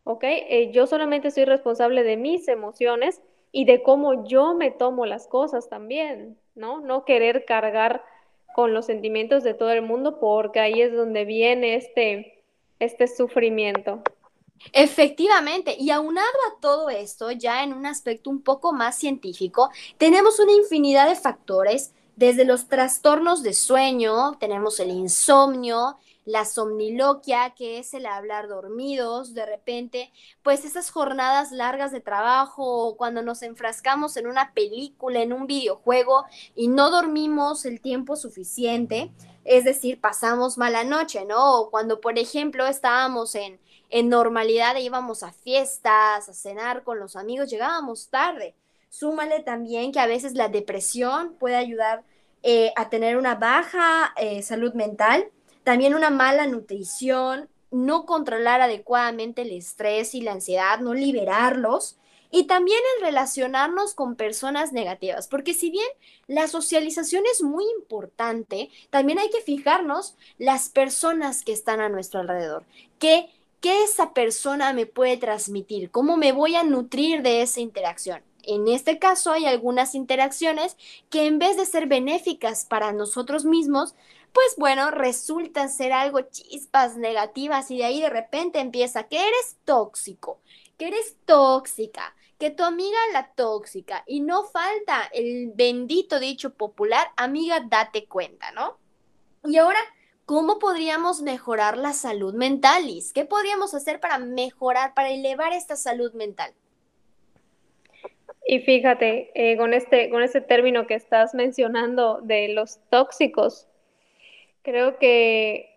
¿ok? 0.04 0.24
Eh, 0.24 0.70
yo 0.72 0.86
solamente 0.86 1.30
soy 1.30 1.44
responsable 1.44 2.02
de 2.02 2.16
mis 2.16 2.48
emociones 2.48 3.20
y 3.52 3.64
de 3.64 3.82
cómo 3.82 4.24
yo 4.26 4.54
me 4.54 4.70
tomo 4.70 5.06
las 5.06 5.26
cosas 5.26 5.68
también, 5.68 6.38
¿no? 6.54 6.80
No 6.80 7.04
querer 7.04 7.44
cargar 7.44 8.04
con 8.54 8.74
los 8.74 8.86
sentimientos 8.86 9.42
de 9.42 9.54
todo 9.54 9.70
el 9.70 9.82
mundo 9.82 10.18
porque 10.18 10.60
ahí 10.60 10.80
es 10.80 10.92
donde 10.92 11.24
viene 11.24 11.76
este, 11.76 12.42
este 12.78 13.08
sufrimiento. 13.08 14.02
Efectivamente, 14.72 15.74
y 15.78 15.90
aunado 15.90 16.28
a 16.48 16.60
todo 16.60 16.90
esto, 16.90 17.30
ya 17.30 17.64
en 17.64 17.72
un 17.72 17.86
aspecto 17.86 18.28
un 18.28 18.42
poco 18.42 18.72
más 18.72 18.96
científico, 18.96 19.70
tenemos 19.96 20.38
una 20.38 20.52
infinidad 20.52 21.08
de 21.08 21.16
factores, 21.16 21.94
desde 22.16 22.44
los 22.44 22.68
trastornos 22.68 23.42
de 23.42 23.54
sueño, 23.54 24.36
tenemos 24.38 24.78
el 24.78 24.90
insomnio, 24.90 25.96
la 26.24 26.44
somniloquia, 26.44 27.54
que 27.56 27.78
es 27.78 27.94
el 27.94 28.06
hablar 28.06 28.48
dormidos, 28.48 29.34
de 29.34 29.46
repente, 29.46 30.12
pues 30.42 30.64
esas 30.64 30.90
jornadas 30.90 31.50
largas 31.50 31.92
de 31.92 32.00
trabajo 32.00 32.96
cuando 32.96 33.22
nos 33.22 33.42
enfrascamos 33.42 34.16
en 34.16 34.26
una 34.26 34.52
película, 34.52 35.22
en 35.22 35.32
un 35.32 35.46
videojuego 35.46 36.24
y 36.54 36.68
no 36.68 36.90
dormimos 36.90 37.64
el 37.64 37.80
tiempo 37.80 38.16
suficiente, 38.16 39.10
es 39.44 39.64
decir, 39.64 40.00
pasamos 40.00 40.58
mala 40.58 40.84
noche, 40.84 41.24
¿no? 41.24 41.60
O 41.60 41.70
cuando, 41.70 42.00
por 42.00 42.18
ejemplo, 42.18 42.66
estábamos 42.66 43.34
en, 43.34 43.58
en 43.88 44.08
normalidad 44.08 44.76
e 44.76 44.82
íbamos 44.82 45.22
a 45.22 45.32
fiestas, 45.32 46.28
a 46.28 46.34
cenar 46.34 46.84
con 46.84 46.98
los 46.98 47.16
amigos, 47.16 47.50
llegábamos 47.50 48.08
tarde. 48.08 48.54
Súmale 48.90 49.40
también 49.40 49.92
que 49.92 50.00
a 50.00 50.06
veces 50.06 50.34
la 50.34 50.48
depresión 50.48 51.34
puede 51.38 51.56
ayudar 51.56 52.04
eh, 52.42 52.72
a 52.76 52.88
tener 52.88 53.16
una 53.16 53.34
baja 53.34 54.12
eh, 54.16 54.42
salud 54.42 54.74
mental 54.74 55.30
también 55.64 55.94
una 55.94 56.10
mala 56.10 56.46
nutrición, 56.46 57.48
no 57.70 58.04
controlar 58.06 58.60
adecuadamente 58.60 59.42
el 59.42 59.52
estrés 59.52 60.14
y 60.14 60.22
la 60.22 60.32
ansiedad, 60.32 60.80
no 60.80 60.94
liberarlos. 60.94 61.96
Y 62.32 62.44
también 62.44 62.78
el 62.96 63.06
relacionarnos 63.06 63.94
con 63.94 64.14
personas 64.14 64.72
negativas, 64.72 65.26
porque 65.26 65.52
si 65.52 65.70
bien 65.70 65.86
la 66.28 66.46
socialización 66.46 67.24
es 67.32 67.42
muy 67.42 67.64
importante, 67.76 68.70
también 68.90 69.18
hay 69.18 69.30
que 69.30 69.40
fijarnos 69.40 70.14
las 70.38 70.68
personas 70.68 71.42
que 71.42 71.52
están 71.52 71.80
a 71.80 71.88
nuestro 71.88 72.20
alrededor. 72.20 72.62
¿Qué, 73.00 73.30
qué 73.60 73.82
esa 73.82 74.14
persona 74.14 74.72
me 74.72 74.86
puede 74.86 75.16
transmitir? 75.16 75.90
¿Cómo 75.90 76.16
me 76.16 76.30
voy 76.30 76.54
a 76.54 76.62
nutrir 76.62 77.22
de 77.22 77.42
esa 77.42 77.58
interacción? 77.58 78.22
En 78.44 78.68
este 78.68 78.98
caso 78.98 79.32
hay 79.32 79.46
algunas 79.46 79.96
interacciones 79.96 80.76
que 81.10 81.26
en 81.26 81.38
vez 81.40 81.56
de 81.56 81.66
ser 81.66 81.86
benéficas 81.86 82.64
para 82.64 82.92
nosotros 82.92 83.44
mismos, 83.44 83.94
pues 84.32 84.54
bueno, 84.56 84.90
resulta 84.90 85.68
ser 85.68 85.92
algo 85.92 86.20
chispas 86.22 86.96
negativas 86.96 87.70
y 87.70 87.78
de 87.78 87.84
ahí 87.84 88.00
de 88.00 88.10
repente 88.10 88.60
empieza 88.60 89.04
que 89.04 89.18
eres 89.18 89.58
tóxico, 89.64 90.40
que 90.78 90.88
eres 90.88 91.16
tóxica, 91.24 92.14
que 92.38 92.50
tu 92.50 92.62
amiga 92.62 92.98
la 93.12 93.32
tóxica 93.34 94.02
y 94.06 94.20
no 94.20 94.44
falta 94.44 95.10
el 95.12 95.52
bendito 95.54 96.18
dicho 96.18 96.54
popular, 96.54 97.08
amiga, 97.16 97.60
date 97.68 98.06
cuenta, 98.06 98.50
¿no? 98.52 98.78
Y 99.44 99.58
ahora, 99.58 99.80
¿cómo 100.24 100.58
podríamos 100.58 101.22
mejorar 101.22 101.76
la 101.76 101.92
salud 101.92 102.34
mental? 102.34 102.84
¿Qué 103.14 103.24
podríamos 103.24 103.74
hacer 103.74 104.00
para 104.00 104.18
mejorar, 104.18 104.94
para 104.94 105.10
elevar 105.10 105.52
esta 105.52 105.76
salud 105.76 106.12
mental? 106.14 106.54
Y 108.46 108.60
fíjate, 108.60 109.30
eh, 109.34 109.56
con, 109.56 109.74
este, 109.74 110.10
con 110.10 110.22
este 110.22 110.40
término 110.40 110.86
que 110.86 110.94
estás 110.94 111.34
mencionando 111.34 112.20
de 112.22 112.48
los 112.48 112.80
tóxicos, 112.90 113.68
Creo 114.62 114.98
que, 114.98 115.70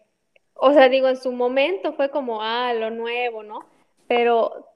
o 0.56 0.74
sea, 0.74 0.90
digo, 0.90 1.08
en 1.08 1.18
su 1.18 1.32
momento 1.32 1.94
fue 1.94 2.10
como, 2.10 2.42
ah, 2.42 2.74
lo 2.74 2.90
nuevo, 2.90 3.44
¿no? 3.44 3.66
Pero 4.08 4.68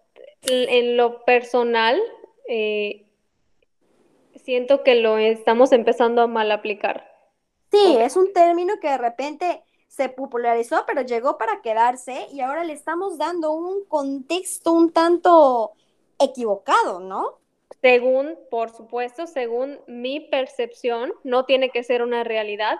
en 0.44 0.98
lo 0.98 1.24
personal, 1.26 2.02
eh, 2.48 3.06
siento 4.36 4.84
que 4.84 4.96
lo 4.96 5.18
estamos 5.18 5.72
empezando 5.72 6.22
a 6.22 6.28
mal 6.28 6.52
aplicar. 6.52 7.12
Sí, 7.72 7.98
es 8.00 8.16
un 8.16 8.32
término 8.34 8.80
que 8.80 8.90
de 8.90 8.98
repente 8.98 9.64
se 9.88 10.10
popularizó, 10.10 10.86
pero 10.86 11.02
llegó 11.02 11.38
para 11.38 11.62
quedarse 11.62 12.28
y 12.32 12.42
ahora 12.42 12.64
le 12.64 12.74
estamos 12.74 13.18
dando 13.18 13.52
un 13.52 13.84
contexto 13.86 14.72
un 14.72 14.92
tanto 14.94 15.74
equivocado, 16.20 17.00
¿no? 17.00 17.40
Según, 17.82 18.38
por 18.50 18.70
supuesto, 18.70 19.28
según 19.28 19.80
mi 19.88 20.20
percepción, 20.20 21.14
no 21.24 21.46
tiene 21.46 21.70
que 21.70 21.84
ser 21.84 22.02
una 22.02 22.24
realidad, 22.24 22.78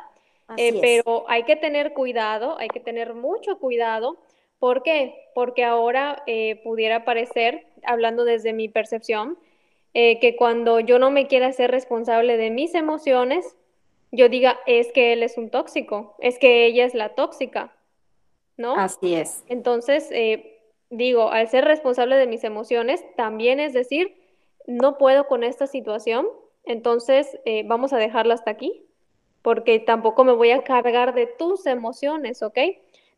eh, 0.56 0.80
pero 0.80 1.26
hay 1.28 1.44
que 1.44 1.56
tener 1.56 1.94
cuidado, 1.94 2.58
hay 2.58 2.70
que 2.70 2.80
tener 2.80 3.14
mucho 3.14 3.60
cuidado. 3.60 4.18
¿Por 4.60 4.82
qué? 4.82 5.30
Porque 5.36 5.64
ahora 5.64 6.24
eh, 6.26 6.62
pudiera 6.64 7.04
parecer, 7.04 7.68
hablando 7.84 8.24
desde 8.24 8.54
mi 8.54 8.70
percepción, 8.70 9.38
eh, 9.94 10.20
que 10.20 10.36
cuando 10.36 10.80
yo 10.80 11.00
no 11.00 11.12
me 11.12 11.28
quiera 11.28 11.52
ser 11.52 11.72
responsable 11.72 12.38
de 12.38 12.50
mis 12.50 12.76
emociones, 12.76 13.58
yo 14.12 14.30
diga, 14.30 14.58
es 14.66 14.92
que 14.94 15.14
él 15.14 15.22
es 15.22 15.38
un 15.38 15.50
tóxico, 15.50 16.16
es 16.20 16.40
que 16.40 16.66
ella 16.66 16.86
es 16.86 16.94
la 16.94 17.14
tóxica, 17.14 17.76
¿no? 18.56 18.76
Así 18.76 19.16
es. 19.16 19.44
Entonces, 19.50 20.10
digo, 20.90 21.30
al 21.30 21.50
ser 21.50 21.66
responsable 21.66 22.16
de 22.16 22.26
mis 22.26 22.46
emociones, 22.46 23.04
también 23.18 23.60
es 23.60 23.74
decir, 23.74 24.16
no 24.66 24.98
puedo 24.98 25.28
con 25.28 25.44
esta 25.44 25.68
situación, 25.68 26.26
entonces 26.64 27.38
vamos 27.66 27.92
a 27.92 27.98
dejarla 27.98 28.36
hasta 28.36 28.52
aquí, 28.52 28.88
porque 29.48 29.80
tampoco 29.80 30.26
me 30.26 30.34
voy 30.34 30.52
a 30.52 30.62
cargar 30.62 31.14
de 31.14 31.26
tus 31.26 31.68
emociones, 31.68 32.44
¿ok? 32.44 32.60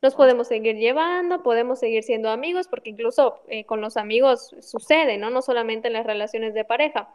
Nos 0.03 0.13
podemos 0.13 0.47
seguir 0.47 0.75
llevando, 0.75 1.41
podemos 1.41 1.79
seguir 1.79 2.03
siendo 2.03 2.29
amigos, 2.29 2.67
porque 2.67 2.91
incluso 2.91 3.39
eh, 3.47 3.65
con 3.65 3.81
los 3.81 3.97
amigos 3.97 4.55
sucede, 4.61 5.17
¿no? 5.17 5.31
No 5.31 5.41
solamente 5.41 5.87
en 5.87 5.95
las 5.95 6.05
relaciones 6.05 6.53
de 6.53 6.63
pareja. 6.65 7.09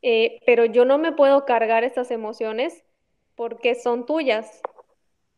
Eh, 0.00 0.38
pero 0.46 0.64
yo 0.64 0.84
no 0.84 0.96
me 0.96 1.10
puedo 1.10 1.44
cargar 1.44 1.82
estas 1.82 2.12
emociones 2.12 2.84
porque 3.34 3.74
son 3.74 4.06
tuyas, 4.06 4.62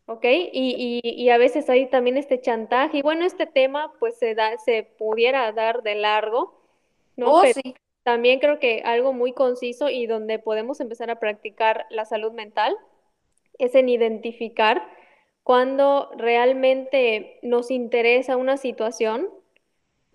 ¿ok? 0.04 0.26
Y, 0.52 1.00
y, 1.02 1.31
a 1.31 1.38
veces 1.38 1.71
hay 1.71 1.87
también 1.87 2.19
este 2.19 2.43
chantaje, 2.43 2.99
y 2.99 3.02
bueno, 3.02 3.25
este 3.25 3.47
tema 3.47 3.90
pues 4.00 4.19
se, 4.19 4.35
da, 4.35 4.59
se 4.59 4.83
pudiera 4.83 5.50
dar 5.52 5.83
de 5.83 5.95
largo, 5.95 6.61
¿no? 7.16 7.37
Oh, 7.37 7.43
sí. 7.43 7.75
también 8.02 8.38
creo 8.38 8.59
que 8.59 8.83
algo 8.85 9.14
muy 9.14 9.33
conciso 9.33 9.88
y 9.88 10.04
donde 10.07 10.38
podemos 10.38 10.81
empezar 10.81 11.09
a 11.11 11.19
practicar 11.19 11.87
la 11.88 12.04
salud 12.04 12.33
mental 12.33 12.76
es 13.58 13.75
en 13.75 13.88
identificar 13.88 14.87
cuando 15.42 16.11
realmente 16.16 17.38
nos 17.42 17.70
interesa 17.70 18.37
una 18.37 18.56
situación 18.56 19.28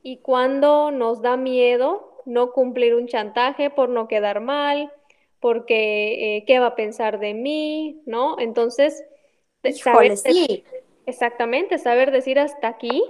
y 0.02 0.18
cuando 0.18 0.92
nos 0.92 1.22
da 1.22 1.38
miedo 1.38 2.22
no 2.26 2.52
cumplir 2.52 2.96
un 2.96 3.08
chantaje 3.08 3.70
por 3.70 3.90
no 3.90 4.08
quedar 4.08 4.42
mal, 4.42 4.92
porque 5.40 6.38
eh, 6.38 6.46
qué 6.46 6.60
va 6.60 6.68
a 6.68 6.76
pensar 6.76 7.20
de 7.20 7.34
mí, 7.34 8.02
¿no? 8.06 8.40
Entonces, 8.40 9.04
saber, 9.82 10.18
sí. 10.18 10.64
exactamente, 11.06 11.78
saber 11.78 12.12
decir 12.12 12.40
hasta 12.40 12.68
aquí 12.68 13.04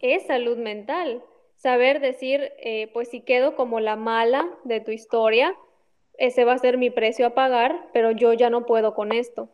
es 0.00 0.26
salud 0.26 0.58
mental. 0.58 1.22
Saber 1.56 2.00
decir, 2.00 2.52
eh, 2.58 2.90
pues 2.92 3.08
si 3.08 3.20
quedo 3.22 3.56
como 3.56 3.80
la 3.80 3.96
mala 3.96 4.48
de 4.64 4.80
tu 4.80 4.90
historia, 4.90 5.56
ese 6.18 6.44
va 6.44 6.54
a 6.54 6.58
ser 6.58 6.78
mi 6.78 6.90
precio 6.90 7.26
a 7.26 7.34
pagar, 7.34 7.88
pero 7.92 8.10
yo 8.10 8.32
ya 8.32 8.50
no 8.50 8.66
puedo 8.66 8.94
con 8.94 9.12
esto. 9.12 9.48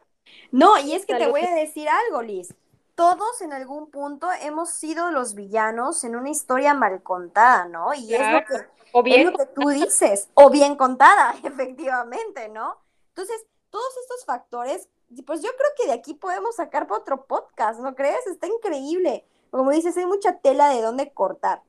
No, 0.51 0.79
y 0.79 0.95
es 0.95 1.07
que 1.07 1.17
te 1.17 1.29
voy 1.29 1.43
a 1.43 1.55
decir 1.55 1.89
algo, 1.89 2.23
Liz. 2.23 2.55
Todos 2.95 3.41
en 3.41 3.53
algún 3.53 3.91
punto 3.91 4.29
hemos 4.43 4.71
sido 4.71 5.11
los 5.11 5.35
villanos 5.35 6.05
en 6.05 6.15
una 6.15 6.31
historia 6.31 6.75
mal 6.75 7.03
contada, 7.03 7.67
¿no? 7.67 7.95
Y 7.95 8.15
es, 8.15 8.33
lo 8.33 8.45
que, 8.45 8.67
o 8.93 9.03
bien 9.03 9.33
que 9.33 9.47
tú 9.47 9.69
dices, 9.71 10.29
o 10.35 10.51
bien 10.51 10.77
contada, 10.77 11.35
efectivamente, 11.43 12.49
¿no? 12.49 12.77
Entonces, 13.09 13.45
todos 13.71 13.97
estos 14.03 14.25
factores, 14.27 14.89
pues 15.27 15.43
yo 15.43 15.51
creo 15.57 15.71
que 15.77 15.87
de 15.87 15.93
aquí 15.93 16.15
podemos 16.15 16.57
sacar 16.57 16.87
para 16.87 17.01
otro 17.01 17.25
podcast, 17.25 17.81
¿no 17.81 17.95
crees? 17.95 18.27
Está 18.27 18.47
increíble. 18.47 19.25
Como 19.51 19.71
dices, 19.71 19.97
hay 19.97 20.07
mucha 20.07 20.39
tela 20.39 20.69
de 20.69 20.83
dónde 20.83 21.11
cortar. 21.13 21.63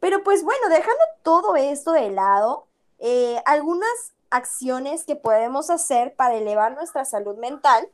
Pero 0.00 0.22
pues 0.22 0.42
bueno, 0.42 0.68
dejando 0.68 1.02
todo 1.22 1.56
esto 1.56 1.92
de 1.92 2.10
lado, 2.10 2.66
eh, 2.98 3.40
algunas 3.44 4.14
acciones 4.30 5.04
que 5.04 5.16
podemos 5.16 5.70
hacer 5.70 6.14
para 6.14 6.36
elevar 6.36 6.74
nuestra 6.74 7.04
salud 7.04 7.36
mental 7.36 7.88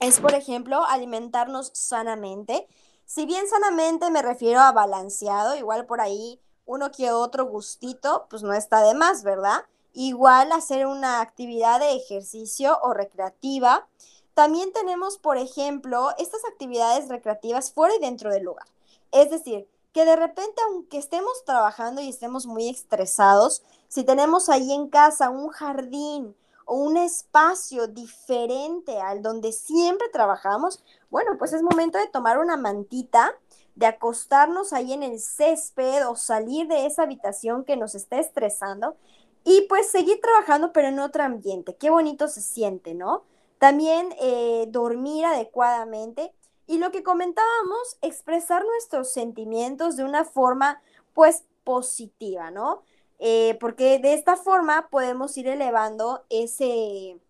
es, 0.00 0.20
por 0.20 0.34
ejemplo, 0.34 0.84
alimentarnos 0.84 1.70
sanamente. 1.74 2.66
Si 3.06 3.26
bien 3.26 3.48
sanamente 3.48 4.10
me 4.10 4.22
refiero 4.22 4.60
a 4.60 4.72
balanceado, 4.72 5.54
igual 5.54 5.86
por 5.86 6.00
ahí 6.00 6.40
uno 6.66 6.90
que 6.90 7.10
otro 7.10 7.46
gustito, 7.46 8.26
pues 8.30 8.42
no 8.42 8.52
está 8.52 8.82
de 8.82 8.94
más, 8.94 9.22
¿verdad? 9.22 9.64
Igual 9.92 10.52
hacer 10.52 10.86
una 10.86 11.20
actividad 11.20 11.80
de 11.80 11.92
ejercicio 11.92 12.78
o 12.82 12.94
recreativa. 12.94 13.86
También 14.34 14.72
tenemos, 14.72 15.18
por 15.18 15.36
ejemplo, 15.36 16.10
estas 16.18 16.44
actividades 16.46 17.08
recreativas 17.08 17.72
fuera 17.72 17.94
y 17.94 17.98
dentro 17.98 18.30
del 18.30 18.44
lugar. 18.44 18.66
Es 19.10 19.30
decir, 19.30 19.68
que 19.92 20.04
de 20.04 20.16
repente, 20.16 20.60
aunque 20.68 20.98
estemos 20.98 21.44
trabajando 21.44 22.00
y 22.00 22.08
estemos 22.08 22.46
muy 22.46 22.68
estresados, 22.68 23.62
si 23.88 24.04
tenemos 24.04 24.48
ahí 24.48 24.72
en 24.72 24.88
casa 24.88 25.30
un 25.30 25.48
jardín 25.48 26.34
o 26.64 26.76
un 26.76 26.96
espacio 26.96 27.86
diferente 27.86 29.00
al 29.00 29.22
donde 29.22 29.52
siempre 29.52 30.08
trabajamos, 30.08 30.82
bueno, 31.10 31.32
pues 31.38 31.52
es 31.52 31.62
momento 31.62 31.98
de 31.98 32.08
tomar 32.08 32.38
una 32.38 32.56
mantita, 32.56 33.34
de 33.74 33.86
acostarnos 33.86 34.72
ahí 34.72 34.92
en 34.92 35.02
el 35.02 35.18
césped 35.18 36.08
o 36.08 36.16
salir 36.16 36.68
de 36.68 36.86
esa 36.86 37.02
habitación 37.02 37.64
que 37.64 37.76
nos 37.76 37.94
está 37.94 38.18
estresando 38.18 38.96
y 39.44 39.62
pues 39.68 39.90
seguir 39.90 40.20
trabajando 40.20 40.72
pero 40.72 40.88
en 40.88 40.98
otro 40.98 41.22
ambiente. 41.22 41.74
Qué 41.76 41.90
bonito 41.90 42.28
se 42.28 42.42
siente, 42.42 42.94
¿no? 42.94 43.24
También 43.58 44.14
eh, 44.20 44.66
dormir 44.68 45.24
adecuadamente. 45.24 46.32
Y 46.66 46.78
lo 46.78 46.90
que 46.90 47.02
comentábamos, 47.02 47.98
expresar 48.02 48.64
nuestros 48.64 49.12
sentimientos 49.12 49.96
de 49.96 50.04
una 50.04 50.24
forma, 50.24 50.80
pues, 51.14 51.44
positiva, 51.64 52.50
¿no? 52.50 52.82
Eh, 53.18 53.56
porque 53.60 53.98
de 53.98 54.14
esta 54.14 54.36
forma 54.36 54.88
podemos 54.90 55.36
ir 55.36 55.46
elevando 55.48 56.24
ese, 56.28 57.20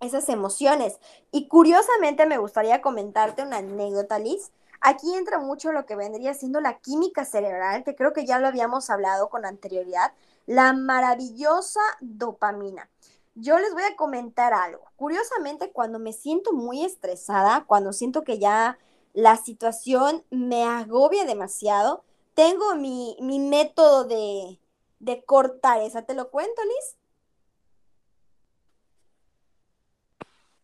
esas 0.00 0.28
emociones. 0.28 0.98
Y 1.30 1.48
curiosamente 1.48 2.26
me 2.26 2.38
gustaría 2.38 2.80
comentarte 2.82 3.42
una 3.42 3.58
anécdota, 3.58 4.18
Liz. 4.18 4.50
Aquí 4.80 5.14
entra 5.14 5.38
mucho 5.38 5.72
lo 5.72 5.86
que 5.86 5.96
vendría 5.96 6.34
siendo 6.34 6.60
la 6.60 6.78
química 6.78 7.24
cerebral, 7.24 7.84
que 7.84 7.94
creo 7.94 8.12
que 8.12 8.26
ya 8.26 8.38
lo 8.38 8.46
habíamos 8.46 8.90
hablado 8.90 9.28
con 9.28 9.44
anterioridad, 9.44 10.12
la 10.46 10.72
maravillosa 10.72 11.80
dopamina. 12.00 12.88
Yo 13.38 13.58
les 13.58 13.74
voy 13.74 13.82
a 13.82 13.96
comentar 13.96 14.54
algo. 14.54 14.90
Curiosamente, 14.96 15.70
cuando 15.70 15.98
me 15.98 16.14
siento 16.14 16.54
muy 16.54 16.82
estresada, 16.84 17.66
cuando 17.66 17.92
siento 17.92 18.24
que 18.24 18.38
ya 18.38 18.78
la 19.12 19.36
situación 19.36 20.24
me 20.30 20.64
agobia 20.64 21.26
demasiado, 21.26 22.02
tengo 22.32 22.74
mi, 22.76 23.14
método 23.20 24.04
de, 24.04 24.58
de 25.00 25.22
cortar 25.24 25.82
esa. 25.82 26.06
¿Te 26.06 26.14
lo 26.14 26.30
cuento, 26.30 26.62
Liz? 26.64 26.96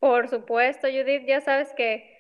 Por 0.01 0.31
supuesto, 0.31 0.89
Judith, 0.89 1.27
ya 1.27 1.43
sabes 1.43 1.75
que 1.77 2.19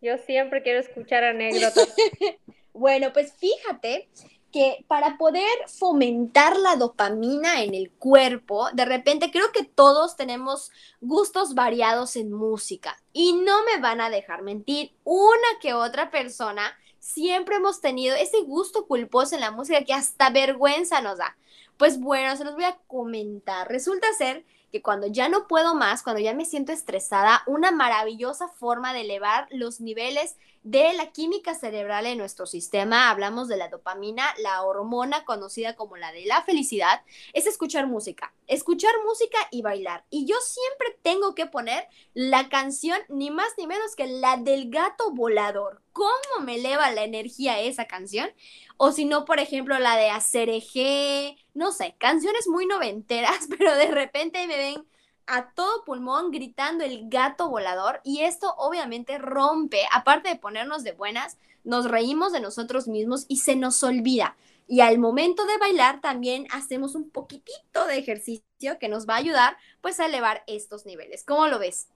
yo 0.00 0.16
siempre 0.16 0.62
quiero 0.62 0.80
escuchar 0.80 1.24
anécdotas. 1.24 1.94
bueno, 2.72 3.12
pues 3.12 3.34
fíjate 3.34 4.08
que 4.50 4.84
para 4.88 5.16
poder 5.18 5.48
fomentar 5.66 6.56
la 6.56 6.76
dopamina 6.76 7.62
en 7.62 7.74
el 7.74 7.90
cuerpo, 7.90 8.68
de 8.72 8.84
repente 8.84 9.30
creo 9.30 9.52
que 9.52 9.64
todos 9.64 10.16
tenemos 10.16 10.70
gustos 11.00 11.54
variados 11.54 12.16
en 12.16 12.32
música 12.32 12.96
y 13.12 13.32
no 13.32 13.64
me 13.64 13.80
van 13.80 14.00
a 14.00 14.10
dejar 14.10 14.42
mentir, 14.42 14.92
una 15.04 15.48
que 15.60 15.74
otra 15.74 16.10
persona 16.10 16.76
siempre 16.98 17.56
hemos 17.56 17.80
tenido 17.80 18.14
ese 18.14 18.42
gusto 18.42 18.86
culposo 18.86 19.34
en 19.34 19.40
la 19.40 19.50
música 19.50 19.84
que 19.84 19.94
hasta 19.94 20.30
vergüenza 20.30 21.00
nos 21.00 21.18
da. 21.18 21.36
Pues 21.76 21.98
bueno, 21.98 22.36
se 22.36 22.44
los 22.44 22.54
voy 22.54 22.64
a 22.64 22.78
comentar. 22.86 23.68
Resulta 23.68 24.06
ser 24.12 24.44
que 24.70 24.82
cuando 24.82 25.06
ya 25.06 25.28
no 25.28 25.46
puedo 25.46 25.74
más, 25.74 26.02
cuando 26.02 26.20
ya 26.20 26.34
me 26.34 26.44
siento 26.44 26.72
estresada, 26.72 27.42
una 27.46 27.70
maravillosa 27.70 28.48
forma 28.48 28.92
de 28.92 29.02
elevar 29.02 29.48
los 29.50 29.80
niveles 29.80 30.36
de 30.62 30.92
la 30.92 31.10
química 31.10 31.54
cerebral 31.54 32.06
en 32.06 32.18
nuestro 32.18 32.46
sistema, 32.46 33.10
hablamos 33.10 33.48
de 33.48 33.56
la 33.56 33.68
dopamina, 33.68 34.26
la 34.42 34.62
hormona 34.62 35.24
conocida 35.24 35.74
como 35.74 35.96
la 35.96 36.12
de 36.12 36.26
la 36.26 36.42
felicidad, 36.42 37.02
es 37.32 37.46
escuchar 37.46 37.86
música, 37.86 38.34
escuchar 38.46 38.92
música 39.06 39.38
y 39.50 39.62
bailar. 39.62 40.04
Y 40.10 40.26
yo 40.26 40.36
siempre 40.40 40.98
tengo 41.02 41.34
que 41.34 41.46
poner 41.46 41.88
la 42.12 42.48
canción 42.50 42.98
ni 43.08 43.30
más 43.30 43.52
ni 43.56 43.66
menos 43.66 43.96
que 43.96 44.06
la 44.06 44.36
del 44.36 44.70
gato 44.70 45.10
volador. 45.12 45.82
¿Cómo 45.92 46.44
me 46.44 46.56
eleva 46.56 46.90
la 46.90 47.04
energía 47.04 47.60
esa 47.60 47.86
canción? 47.86 48.30
O 48.76 48.92
si 48.92 49.04
no, 49.04 49.24
por 49.24 49.40
ejemplo, 49.40 49.78
la 49.78 49.96
de 49.96 50.10
Acereje, 50.10 51.36
no 51.54 51.72
sé, 51.72 51.94
canciones 51.98 52.48
muy 52.48 52.66
noventeras, 52.66 53.48
pero 53.58 53.74
de 53.74 53.88
repente 53.88 54.46
me 54.46 54.56
ven 54.56 54.84
a 55.26 55.50
todo 55.52 55.84
pulmón 55.84 56.30
gritando 56.30 56.84
el 56.84 57.08
gato 57.08 57.48
volador 57.48 58.00
y 58.02 58.22
esto 58.22 58.54
obviamente 58.58 59.18
rompe, 59.18 59.82
aparte 59.92 60.28
de 60.28 60.36
ponernos 60.36 60.82
de 60.82 60.92
buenas, 60.92 61.38
nos 61.62 61.88
reímos 61.88 62.32
de 62.32 62.40
nosotros 62.40 62.88
mismos 62.88 63.26
y 63.28 63.36
se 63.36 63.54
nos 63.54 63.82
olvida. 63.82 64.36
Y 64.66 64.80
al 64.80 64.98
momento 64.98 65.46
de 65.46 65.58
bailar 65.58 66.00
también 66.00 66.46
hacemos 66.52 66.94
un 66.94 67.10
poquitito 67.10 67.86
de 67.86 67.98
ejercicio 67.98 68.78
que 68.78 68.88
nos 68.88 69.08
va 69.08 69.14
a 69.14 69.18
ayudar 69.18 69.56
pues 69.80 70.00
a 70.00 70.06
elevar 70.06 70.42
estos 70.46 70.86
niveles. 70.86 71.24
¿Cómo 71.24 71.46
lo 71.48 71.58
ves? 71.58 71.88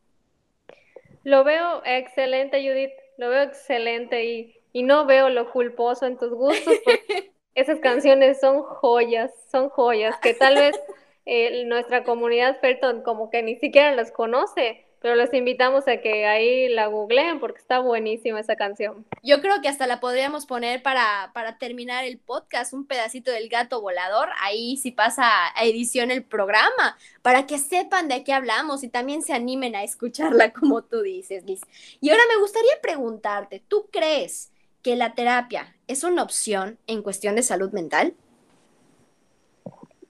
Lo 1.22 1.44
veo 1.44 1.82
excelente, 1.84 2.62
Judith. 2.62 2.92
Lo 3.16 3.30
veo 3.30 3.42
excelente 3.42 4.24
y, 4.24 4.56
y 4.72 4.82
no 4.82 5.06
veo 5.06 5.28
lo 5.28 5.50
culposo 5.50 6.06
en 6.06 6.18
tus 6.18 6.30
gustos. 6.30 6.74
esas 7.54 7.78
canciones 7.80 8.40
son 8.40 8.62
joyas, 8.62 9.30
son 9.50 9.68
joyas 9.68 10.16
que 10.20 10.34
tal 10.34 10.56
vez 10.56 10.76
eh, 11.26 11.64
nuestra 11.66 12.04
comunidad 12.04 12.58
Felton 12.60 13.02
como 13.02 13.30
que 13.30 13.42
ni 13.42 13.56
siquiera 13.56 13.94
las 13.94 14.10
conoce, 14.10 14.84
pero 15.00 15.16
les 15.16 15.34
invitamos 15.34 15.86
a 15.86 15.98
que 15.98 16.24
ahí 16.26 16.66
la 16.70 16.86
googleen 16.86 17.38
porque 17.38 17.58
está 17.58 17.78
buenísima 17.78 18.40
esa 18.40 18.56
canción. 18.56 19.04
Yo 19.22 19.42
creo 19.42 19.60
que 19.60 19.68
hasta 19.68 19.86
la 19.86 20.00
podríamos 20.00 20.46
poner 20.46 20.82
para, 20.82 21.30
para 21.34 21.58
terminar 21.58 22.06
el 22.06 22.16
podcast, 22.16 22.72
un 22.72 22.86
pedacito 22.86 23.30
del 23.30 23.50
gato 23.50 23.82
volador, 23.82 24.30
ahí 24.40 24.78
si 24.78 24.92
pasa 24.92 25.26
a 25.54 25.64
edición 25.64 26.10
el 26.10 26.24
programa, 26.24 26.96
para 27.20 27.46
que 27.46 27.58
sepan 27.58 28.08
de 28.08 28.24
qué 28.24 28.32
hablamos 28.32 28.82
y 28.82 28.88
también 28.88 29.20
se 29.20 29.34
animen 29.34 29.76
a 29.76 29.84
escucharla 29.84 30.54
como 30.54 30.82
tú 30.82 31.02
dices, 31.02 31.44
Liz. 31.44 31.60
Y 32.00 32.08
ahora 32.08 32.22
me 32.34 32.40
gustaría 32.40 32.80
preguntarte, 32.80 33.62
¿tú 33.68 33.88
crees 33.92 34.53
que 34.84 34.94
la 34.94 35.14
terapia 35.14 35.74
es 35.88 36.04
una 36.04 36.22
opción 36.22 36.78
en 36.86 37.02
cuestión 37.02 37.34
de 37.34 37.42
salud 37.42 37.72
mental? 37.72 38.14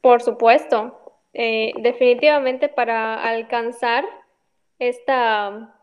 Por 0.02 0.20
supuesto, 0.20 1.00
eh, 1.32 1.72
definitivamente 1.78 2.68
para 2.68 3.22
alcanzar 3.22 4.04
esta, 4.80 5.74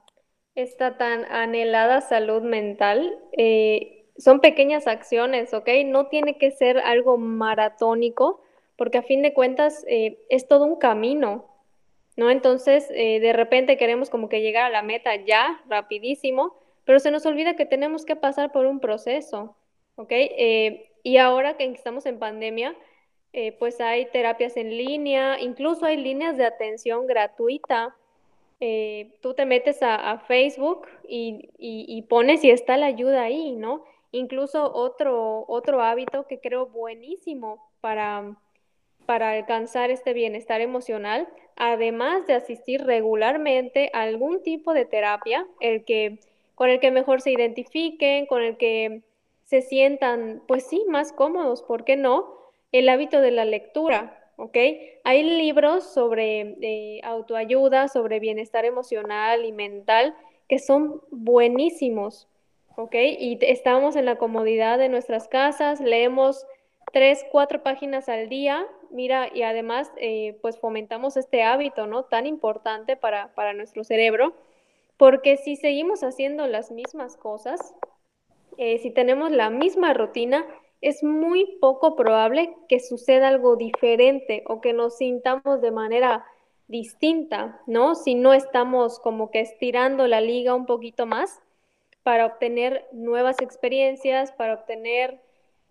esta 0.56 0.98
tan 0.98 1.26
anhelada 1.26 2.02
salud 2.02 2.44
mental, 2.44 3.18
eh, 3.32 4.06
son 4.18 4.42
pequeñas 4.42 4.86
acciones, 4.86 5.54
¿ok? 5.54 5.70
No 5.86 6.08
tiene 6.08 6.38
que 6.38 6.52
ser 6.52 6.78
algo 6.78 7.18
maratónico, 7.18 8.44
porque 8.76 9.00
a 9.00 9.04
fin 9.04 9.22
de 9.22 9.34
cuentas 9.34 9.86
eh, 9.88 10.20
es 10.30 10.48
todo 10.48 10.66
un 10.66 10.76
camino, 10.76 11.48
¿no? 12.18 12.30
Entonces, 12.30 12.90
de 12.90 13.34
repente 13.34 13.78
queremos 13.78 14.10
como 14.10 14.28
que 14.28 14.42
llegar 14.42 14.66
a 14.66 14.70
la 14.70 14.84
meta 14.84 15.16
ya, 15.16 15.62
rapidísimo, 15.70 16.61
pero 16.86 17.00
se 17.00 17.12
nos 17.12 17.26
olvida 17.26 17.56
que 17.56 17.66
tenemos 17.66 18.06
que 18.06 18.16
pasar 18.16 18.52
por 18.52 18.66
un 18.66 18.80
proceso, 18.80 19.56
¿ok? 19.96 20.14
y 21.04 21.18
ahora 21.18 21.58
que 21.58 21.66
estamos 21.66 22.06
en 22.06 22.20
pandemia, 22.20 22.76
eh, 23.34 23.54
pues 23.54 23.80
hay 23.80 24.08
terapias 24.08 24.58
en 24.58 24.70
línea, 24.78 25.40
incluso 25.40 25.86
hay 25.86 25.98
líneas 25.98 26.38
de 26.38 26.46
atención 26.46 27.08
gratuita. 27.08 27.96
Eh, 28.60 29.16
tú 29.22 29.34
te 29.34 29.46
metes 29.46 29.80
a, 29.82 30.20
Facebook 30.28 30.88
y, 31.08 32.02
pones 32.10 32.44
y 32.44 32.52
está 32.52 32.78
la 32.78 32.88
ayuda 32.88 33.24
ahí, 33.24 33.54
¿no? 33.54 33.84
Incluso 34.12 34.72
otro, 34.74 35.46
otro 35.48 35.82
hábito 35.82 36.28
que 36.28 36.40
creo 36.40 36.68
buenísimo 36.68 37.72
para, 37.80 38.36
para 39.06 39.32
alcanzar 39.32 39.90
este 39.92 40.14
bienestar 40.14 40.60
emocional, 40.62 41.28
además 41.56 42.28
de 42.28 42.34
asistir 42.34 42.84
regularmente 42.84 43.90
a 43.94 44.02
algún 44.02 44.44
tipo 44.44 44.74
de 44.74 44.86
terapia, 44.86 45.48
el 45.62 45.86
que, 45.86 46.20
con 46.62 46.70
el 46.70 46.80
que 46.80 46.92
mejor 46.92 47.22
se 47.22 47.32
identifiquen, 47.32 48.28
con 48.28 48.44
el 48.44 48.56
que 48.56 49.02
se 49.46 49.64
sientan, 49.64 50.44
pues 50.48 50.68
sí, 50.68 50.86
más 50.88 51.12
cómodos, 51.12 51.64
¿por 51.64 51.86
qué 51.86 51.96
no? 51.98 52.36
el 52.72 52.88
hábito 52.88 53.20
de 53.20 53.32
la 53.32 53.46
lectura, 53.46 54.32
¿ok? 54.36 54.56
Hay 55.04 55.24
libros 55.24 55.92
sobre 55.92 56.56
eh, 56.62 57.02
autoayuda, 57.04 57.88
sobre 57.88 58.20
bienestar 58.20 58.64
emocional 58.66 59.44
y 59.44 59.52
mental 59.52 60.16
que 60.48 60.60
son 60.60 61.02
buenísimos, 61.10 62.28
¿ok? 62.76 62.94
Y 62.94 63.40
estamos 63.42 63.96
en 63.96 64.06
la 64.06 64.20
comodidad 64.20 64.78
de 64.78 64.88
nuestras 64.88 65.28
casas, 65.28 65.82
leemos 65.82 66.46
tres, 66.94 67.26
cuatro 67.32 67.64
páginas 67.64 68.08
al 68.08 68.30
día, 68.30 68.68
mira, 68.92 69.30
y 69.34 69.42
además, 69.42 69.92
eh, 69.98 70.38
pues 70.44 70.60
fomentamos 70.60 71.18
este 71.18 71.42
hábito, 71.42 71.88
¿no? 71.88 72.04
Tan 72.04 72.28
importante 72.28 72.98
para, 72.98 73.34
para 73.34 73.54
nuestro 73.54 73.84
cerebro, 73.84 74.36
porque 75.02 75.38
si 75.38 75.56
seguimos 75.56 76.04
haciendo 76.04 76.46
las 76.46 76.70
mismas 76.70 77.18
cosas, 77.18 77.74
eh, 78.58 78.78
si 78.78 78.92
tenemos 78.92 79.32
la 79.32 79.50
misma 79.50 79.96
rutina, 79.96 80.46
es 80.80 81.04
muy 81.04 81.58
poco 81.60 81.96
probable 81.96 82.56
que 82.70 82.80
suceda 82.80 83.30
algo 83.30 83.56
diferente 83.56 84.44
o 84.46 84.62
que 84.62 84.74
nos 84.74 84.98
sintamos 84.98 85.60
de 85.60 85.72
manera 85.72 86.24
distinta, 86.68 87.60
¿no? 87.66 87.96
Si 87.96 88.14
no 88.14 88.36
estamos 88.36 89.00
como 89.00 89.32
que 89.32 89.40
estirando 89.40 90.06
la 90.06 90.22
liga 90.22 90.54
un 90.54 90.68
poquito 90.68 91.08
más 91.08 91.42
para 92.04 92.28
obtener 92.28 92.88
nuevas 92.92 93.42
experiencias, 93.42 94.32
para 94.34 94.54
obtener 94.54 95.20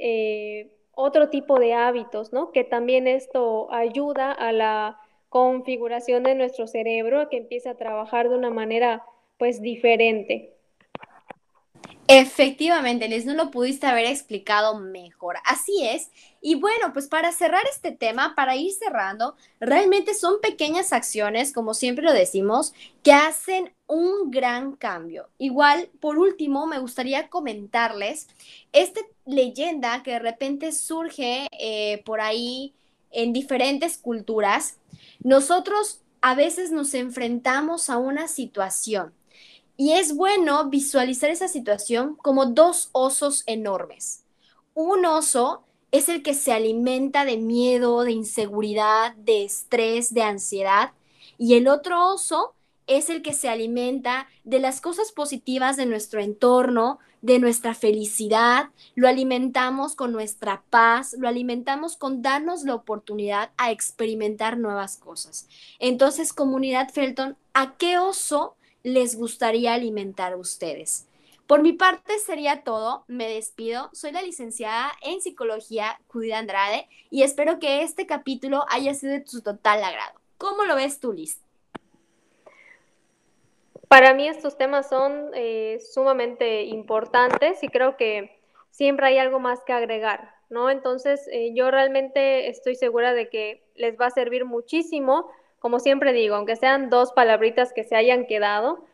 eh, 0.00 0.72
otro 0.90 1.28
tipo 1.28 1.60
de 1.60 1.74
hábitos, 1.74 2.32
¿no? 2.32 2.50
Que 2.50 2.64
también 2.64 3.06
esto 3.06 3.72
ayuda 3.72 4.32
a 4.32 4.50
la 4.50 4.98
configuración 5.28 6.24
de 6.24 6.34
nuestro 6.34 6.66
cerebro 6.66 7.28
que 7.28 7.36
empiece 7.36 7.68
a 7.68 7.76
trabajar 7.76 8.28
de 8.28 8.36
una 8.36 8.50
manera 8.50 9.06
pues 9.40 9.62
diferente. 9.62 10.54
Efectivamente, 12.06 13.08
Liz, 13.08 13.24
no 13.24 13.32
lo 13.34 13.50
pudiste 13.50 13.86
haber 13.86 14.04
explicado 14.04 14.78
mejor. 14.78 15.36
Así 15.46 15.86
es. 15.86 16.10
Y 16.42 16.56
bueno, 16.56 16.92
pues 16.92 17.06
para 17.06 17.32
cerrar 17.32 17.62
este 17.72 17.90
tema, 17.90 18.34
para 18.34 18.54
ir 18.56 18.72
cerrando, 18.72 19.36
realmente 19.58 20.12
son 20.12 20.40
pequeñas 20.42 20.92
acciones, 20.92 21.54
como 21.54 21.72
siempre 21.72 22.04
lo 22.04 22.12
decimos, 22.12 22.74
que 23.02 23.12
hacen 23.12 23.72
un 23.86 24.30
gran 24.30 24.76
cambio. 24.76 25.30
Igual, 25.38 25.88
por 26.00 26.18
último, 26.18 26.66
me 26.66 26.78
gustaría 26.78 27.28
comentarles 27.28 28.28
esta 28.72 29.00
leyenda 29.24 30.02
que 30.02 30.10
de 30.10 30.18
repente 30.18 30.72
surge 30.72 31.46
eh, 31.58 32.02
por 32.04 32.20
ahí 32.20 32.74
en 33.10 33.32
diferentes 33.32 33.96
culturas. 33.96 34.76
Nosotros 35.20 36.02
a 36.20 36.34
veces 36.34 36.72
nos 36.72 36.92
enfrentamos 36.92 37.88
a 37.88 37.96
una 37.96 38.28
situación 38.28 39.14
y 39.80 39.92
es 39.92 40.14
bueno 40.14 40.68
visualizar 40.68 41.30
esa 41.30 41.48
situación 41.48 42.14
como 42.16 42.44
dos 42.44 42.90
osos 42.92 43.44
enormes. 43.46 44.24
Un 44.74 45.06
oso 45.06 45.62
es 45.90 46.10
el 46.10 46.22
que 46.22 46.34
se 46.34 46.52
alimenta 46.52 47.24
de 47.24 47.38
miedo, 47.38 48.02
de 48.02 48.12
inseguridad, 48.12 49.14
de 49.14 49.42
estrés, 49.42 50.12
de 50.12 50.20
ansiedad, 50.20 50.92
y 51.38 51.54
el 51.54 51.66
otro 51.66 52.12
oso 52.12 52.52
es 52.86 53.08
el 53.08 53.22
que 53.22 53.32
se 53.32 53.48
alimenta 53.48 54.28
de 54.44 54.58
las 54.58 54.82
cosas 54.82 55.12
positivas 55.12 55.78
de 55.78 55.86
nuestro 55.86 56.20
entorno, 56.20 56.98
de 57.22 57.38
nuestra 57.38 57.72
felicidad, 57.72 58.68
lo 58.94 59.08
alimentamos 59.08 59.94
con 59.94 60.12
nuestra 60.12 60.62
paz, 60.68 61.16
lo 61.18 61.26
alimentamos 61.26 61.96
con 61.96 62.20
darnos 62.20 62.64
la 62.64 62.74
oportunidad 62.74 63.50
a 63.56 63.70
experimentar 63.70 64.58
nuevas 64.58 64.98
cosas. 64.98 65.48
Entonces, 65.78 66.34
comunidad 66.34 66.90
Felton, 66.90 67.38
¿a 67.54 67.78
qué 67.78 67.98
oso 67.98 68.56
les 68.82 69.16
gustaría 69.16 69.74
alimentar 69.74 70.32
a 70.32 70.36
ustedes? 70.36 71.06
Por 71.50 71.62
mi 71.62 71.72
parte 71.72 72.18
sería 72.20 72.62
todo, 72.62 73.04
me 73.08 73.28
despido, 73.28 73.90
soy 73.92 74.12
la 74.12 74.22
licenciada 74.22 74.92
en 75.02 75.20
psicología 75.20 76.00
Judith 76.06 76.34
Andrade 76.34 76.86
y 77.10 77.24
espero 77.24 77.58
que 77.58 77.82
este 77.82 78.06
capítulo 78.06 78.64
haya 78.68 78.94
sido 78.94 79.14
de 79.14 79.20
tu 79.20 79.40
total 79.40 79.82
agrado. 79.82 80.20
¿Cómo 80.38 80.64
lo 80.64 80.76
ves 80.76 81.00
tú, 81.00 81.12
Liz? 81.12 81.40
Para 83.88 84.14
mí 84.14 84.28
estos 84.28 84.56
temas 84.56 84.88
son 84.88 85.32
eh, 85.34 85.80
sumamente 85.92 86.62
importantes 86.62 87.64
y 87.64 87.68
creo 87.68 87.96
que 87.96 88.38
siempre 88.70 89.08
hay 89.08 89.18
algo 89.18 89.40
más 89.40 89.64
que 89.64 89.72
agregar, 89.72 90.32
¿no? 90.48 90.70
Entonces 90.70 91.28
eh, 91.32 91.52
yo 91.52 91.72
realmente 91.72 92.48
estoy 92.48 92.76
segura 92.76 93.12
de 93.12 93.28
que 93.28 93.64
les 93.74 94.00
va 94.00 94.06
a 94.06 94.10
servir 94.10 94.44
muchísimo, 94.44 95.28
como 95.60 95.78
siempre 95.78 96.12
digo, 96.12 96.34
aunque 96.34 96.56
sean 96.56 96.90
dos 96.90 97.12
palabritas 97.12 97.72
que 97.72 97.84
se 97.84 97.94
hayan 97.94 98.26
quedado, 98.26 98.84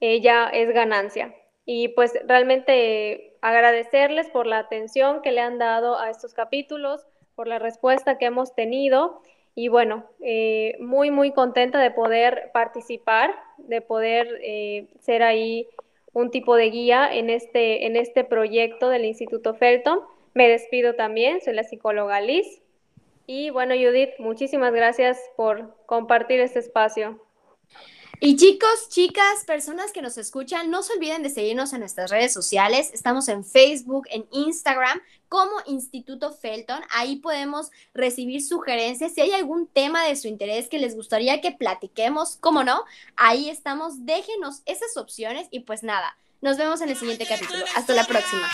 ya 0.00 0.48
es 0.48 0.68
ganancia. 0.74 1.34
Y 1.64 1.88
pues 1.88 2.12
realmente 2.26 3.34
agradecerles 3.40 4.28
por 4.28 4.46
la 4.46 4.58
atención 4.58 5.22
que 5.22 5.32
le 5.32 5.40
han 5.40 5.58
dado 5.58 5.98
a 5.98 6.10
estos 6.10 6.34
capítulos, 6.34 7.06
por 7.34 7.48
la 7.48 7.58
respuesta 7.58 8.18
que 8.18 8.26
hemos 8.26 8.54
tenido 8.54 9.22
y 9.58 9.68
bueno, 9.68 10.04
eh, 10.20 10.76
muy, 10.80 11.10
muy 11.10 11.32
contenta 11.32 11.80
de 11.80 11.90
poder 11.90 12.50
participar, 12.52 13.34
de 13.56 13.80
poder 13.80 14.38
eh, 14.42 14.86
ser 15.00 15.22
ahí 15.22 15.66
un 16.12 16.30
tipo 16.30 16.56
de 16.56 16.68
guía 16.68 17.08
en 17.10 17.30
este, 17.30 17.86
en 17.86 17.96
este 17.96 18.22
proyecto 18.22 18.90
del 18.90 19.06
Instituto 19.06 19.54
Felton. 19.54 20.00
Me 20.34 20.46
despido 20.46 20.94
también, 20.94 21.40
soy 21.40 21.54
la 21.54 21.64
psicóloga 21.64 22.20
Liz. 22.20 22.60
Y 23.26 23.50
bueno, 23.50 23.74
Judith, 23.74 24.10
muchísimas 24.18 24.72
gracias 24.72 25.18
por 25.36 25.74
compartir 25.86 26.40
este 26.40 26.60
espacio. 26.60 27.20
Y 28.18 28.36
chicos, 28.36 28.88
chicas, 28.88 29.44
personas 29.46 29.92
que 29.92 30.00
nos 30.00 30.16
escuchan, 30.16 30.70
no 30.70 30.82
se 30.82 30.94
olviden 30.94 31.22
de 31.22 31.28
seguirnos 31.28 31.74
en 31.74 31.80
nuestras 31.80 32.10
redes 32.10 32.32
sociales. 32.32 32.90
Estamos 32.94 33.28
en 33.28 33.44
Facebook, 33.44 34.06
en 34.10 34.26
Instagram 34.30 35.02
como 35.28 35.52
Instituto 35.66 36.32
Felton. 36.32 36.80
Ahí 36.90 37.16
podemos 37.16 37.70
recibir 37.92 38.42
sugerencias. 38.42 39.12
Si 39.12 39.20
hay 39.20 39.32
algún 39.32 39.66
tema 39.66 40.04
de 40.04 40.16
su 40.16 40.28
interés 40.28 40.68
que 40.68 40.78
les 40.78 40.94
gustaría 40.96 41.42
que 41.42 41.52
platiquemos, 41.52 42.38
¿cómo 42.40 42.64
no? 42.64 42.84
Ahí 43.16 43.50
estamos. 43.50 44.06
Déjenos 44.06 44.62
esas 44.64 44.96
opciones 44.96 45.48
y 45.50 45.60
pues 45.60 45.82
nada, 45.82 46.16
nos 46.40 46.56
vemos 46.56 46.80
en 46.80 46.88
el 46.88 46.96
siguiente 46.96 47.26
capítulo. 47.26 47.64
Hasta 47.74 47.92
la 47.92 48.04
próxima. 48.04 48.48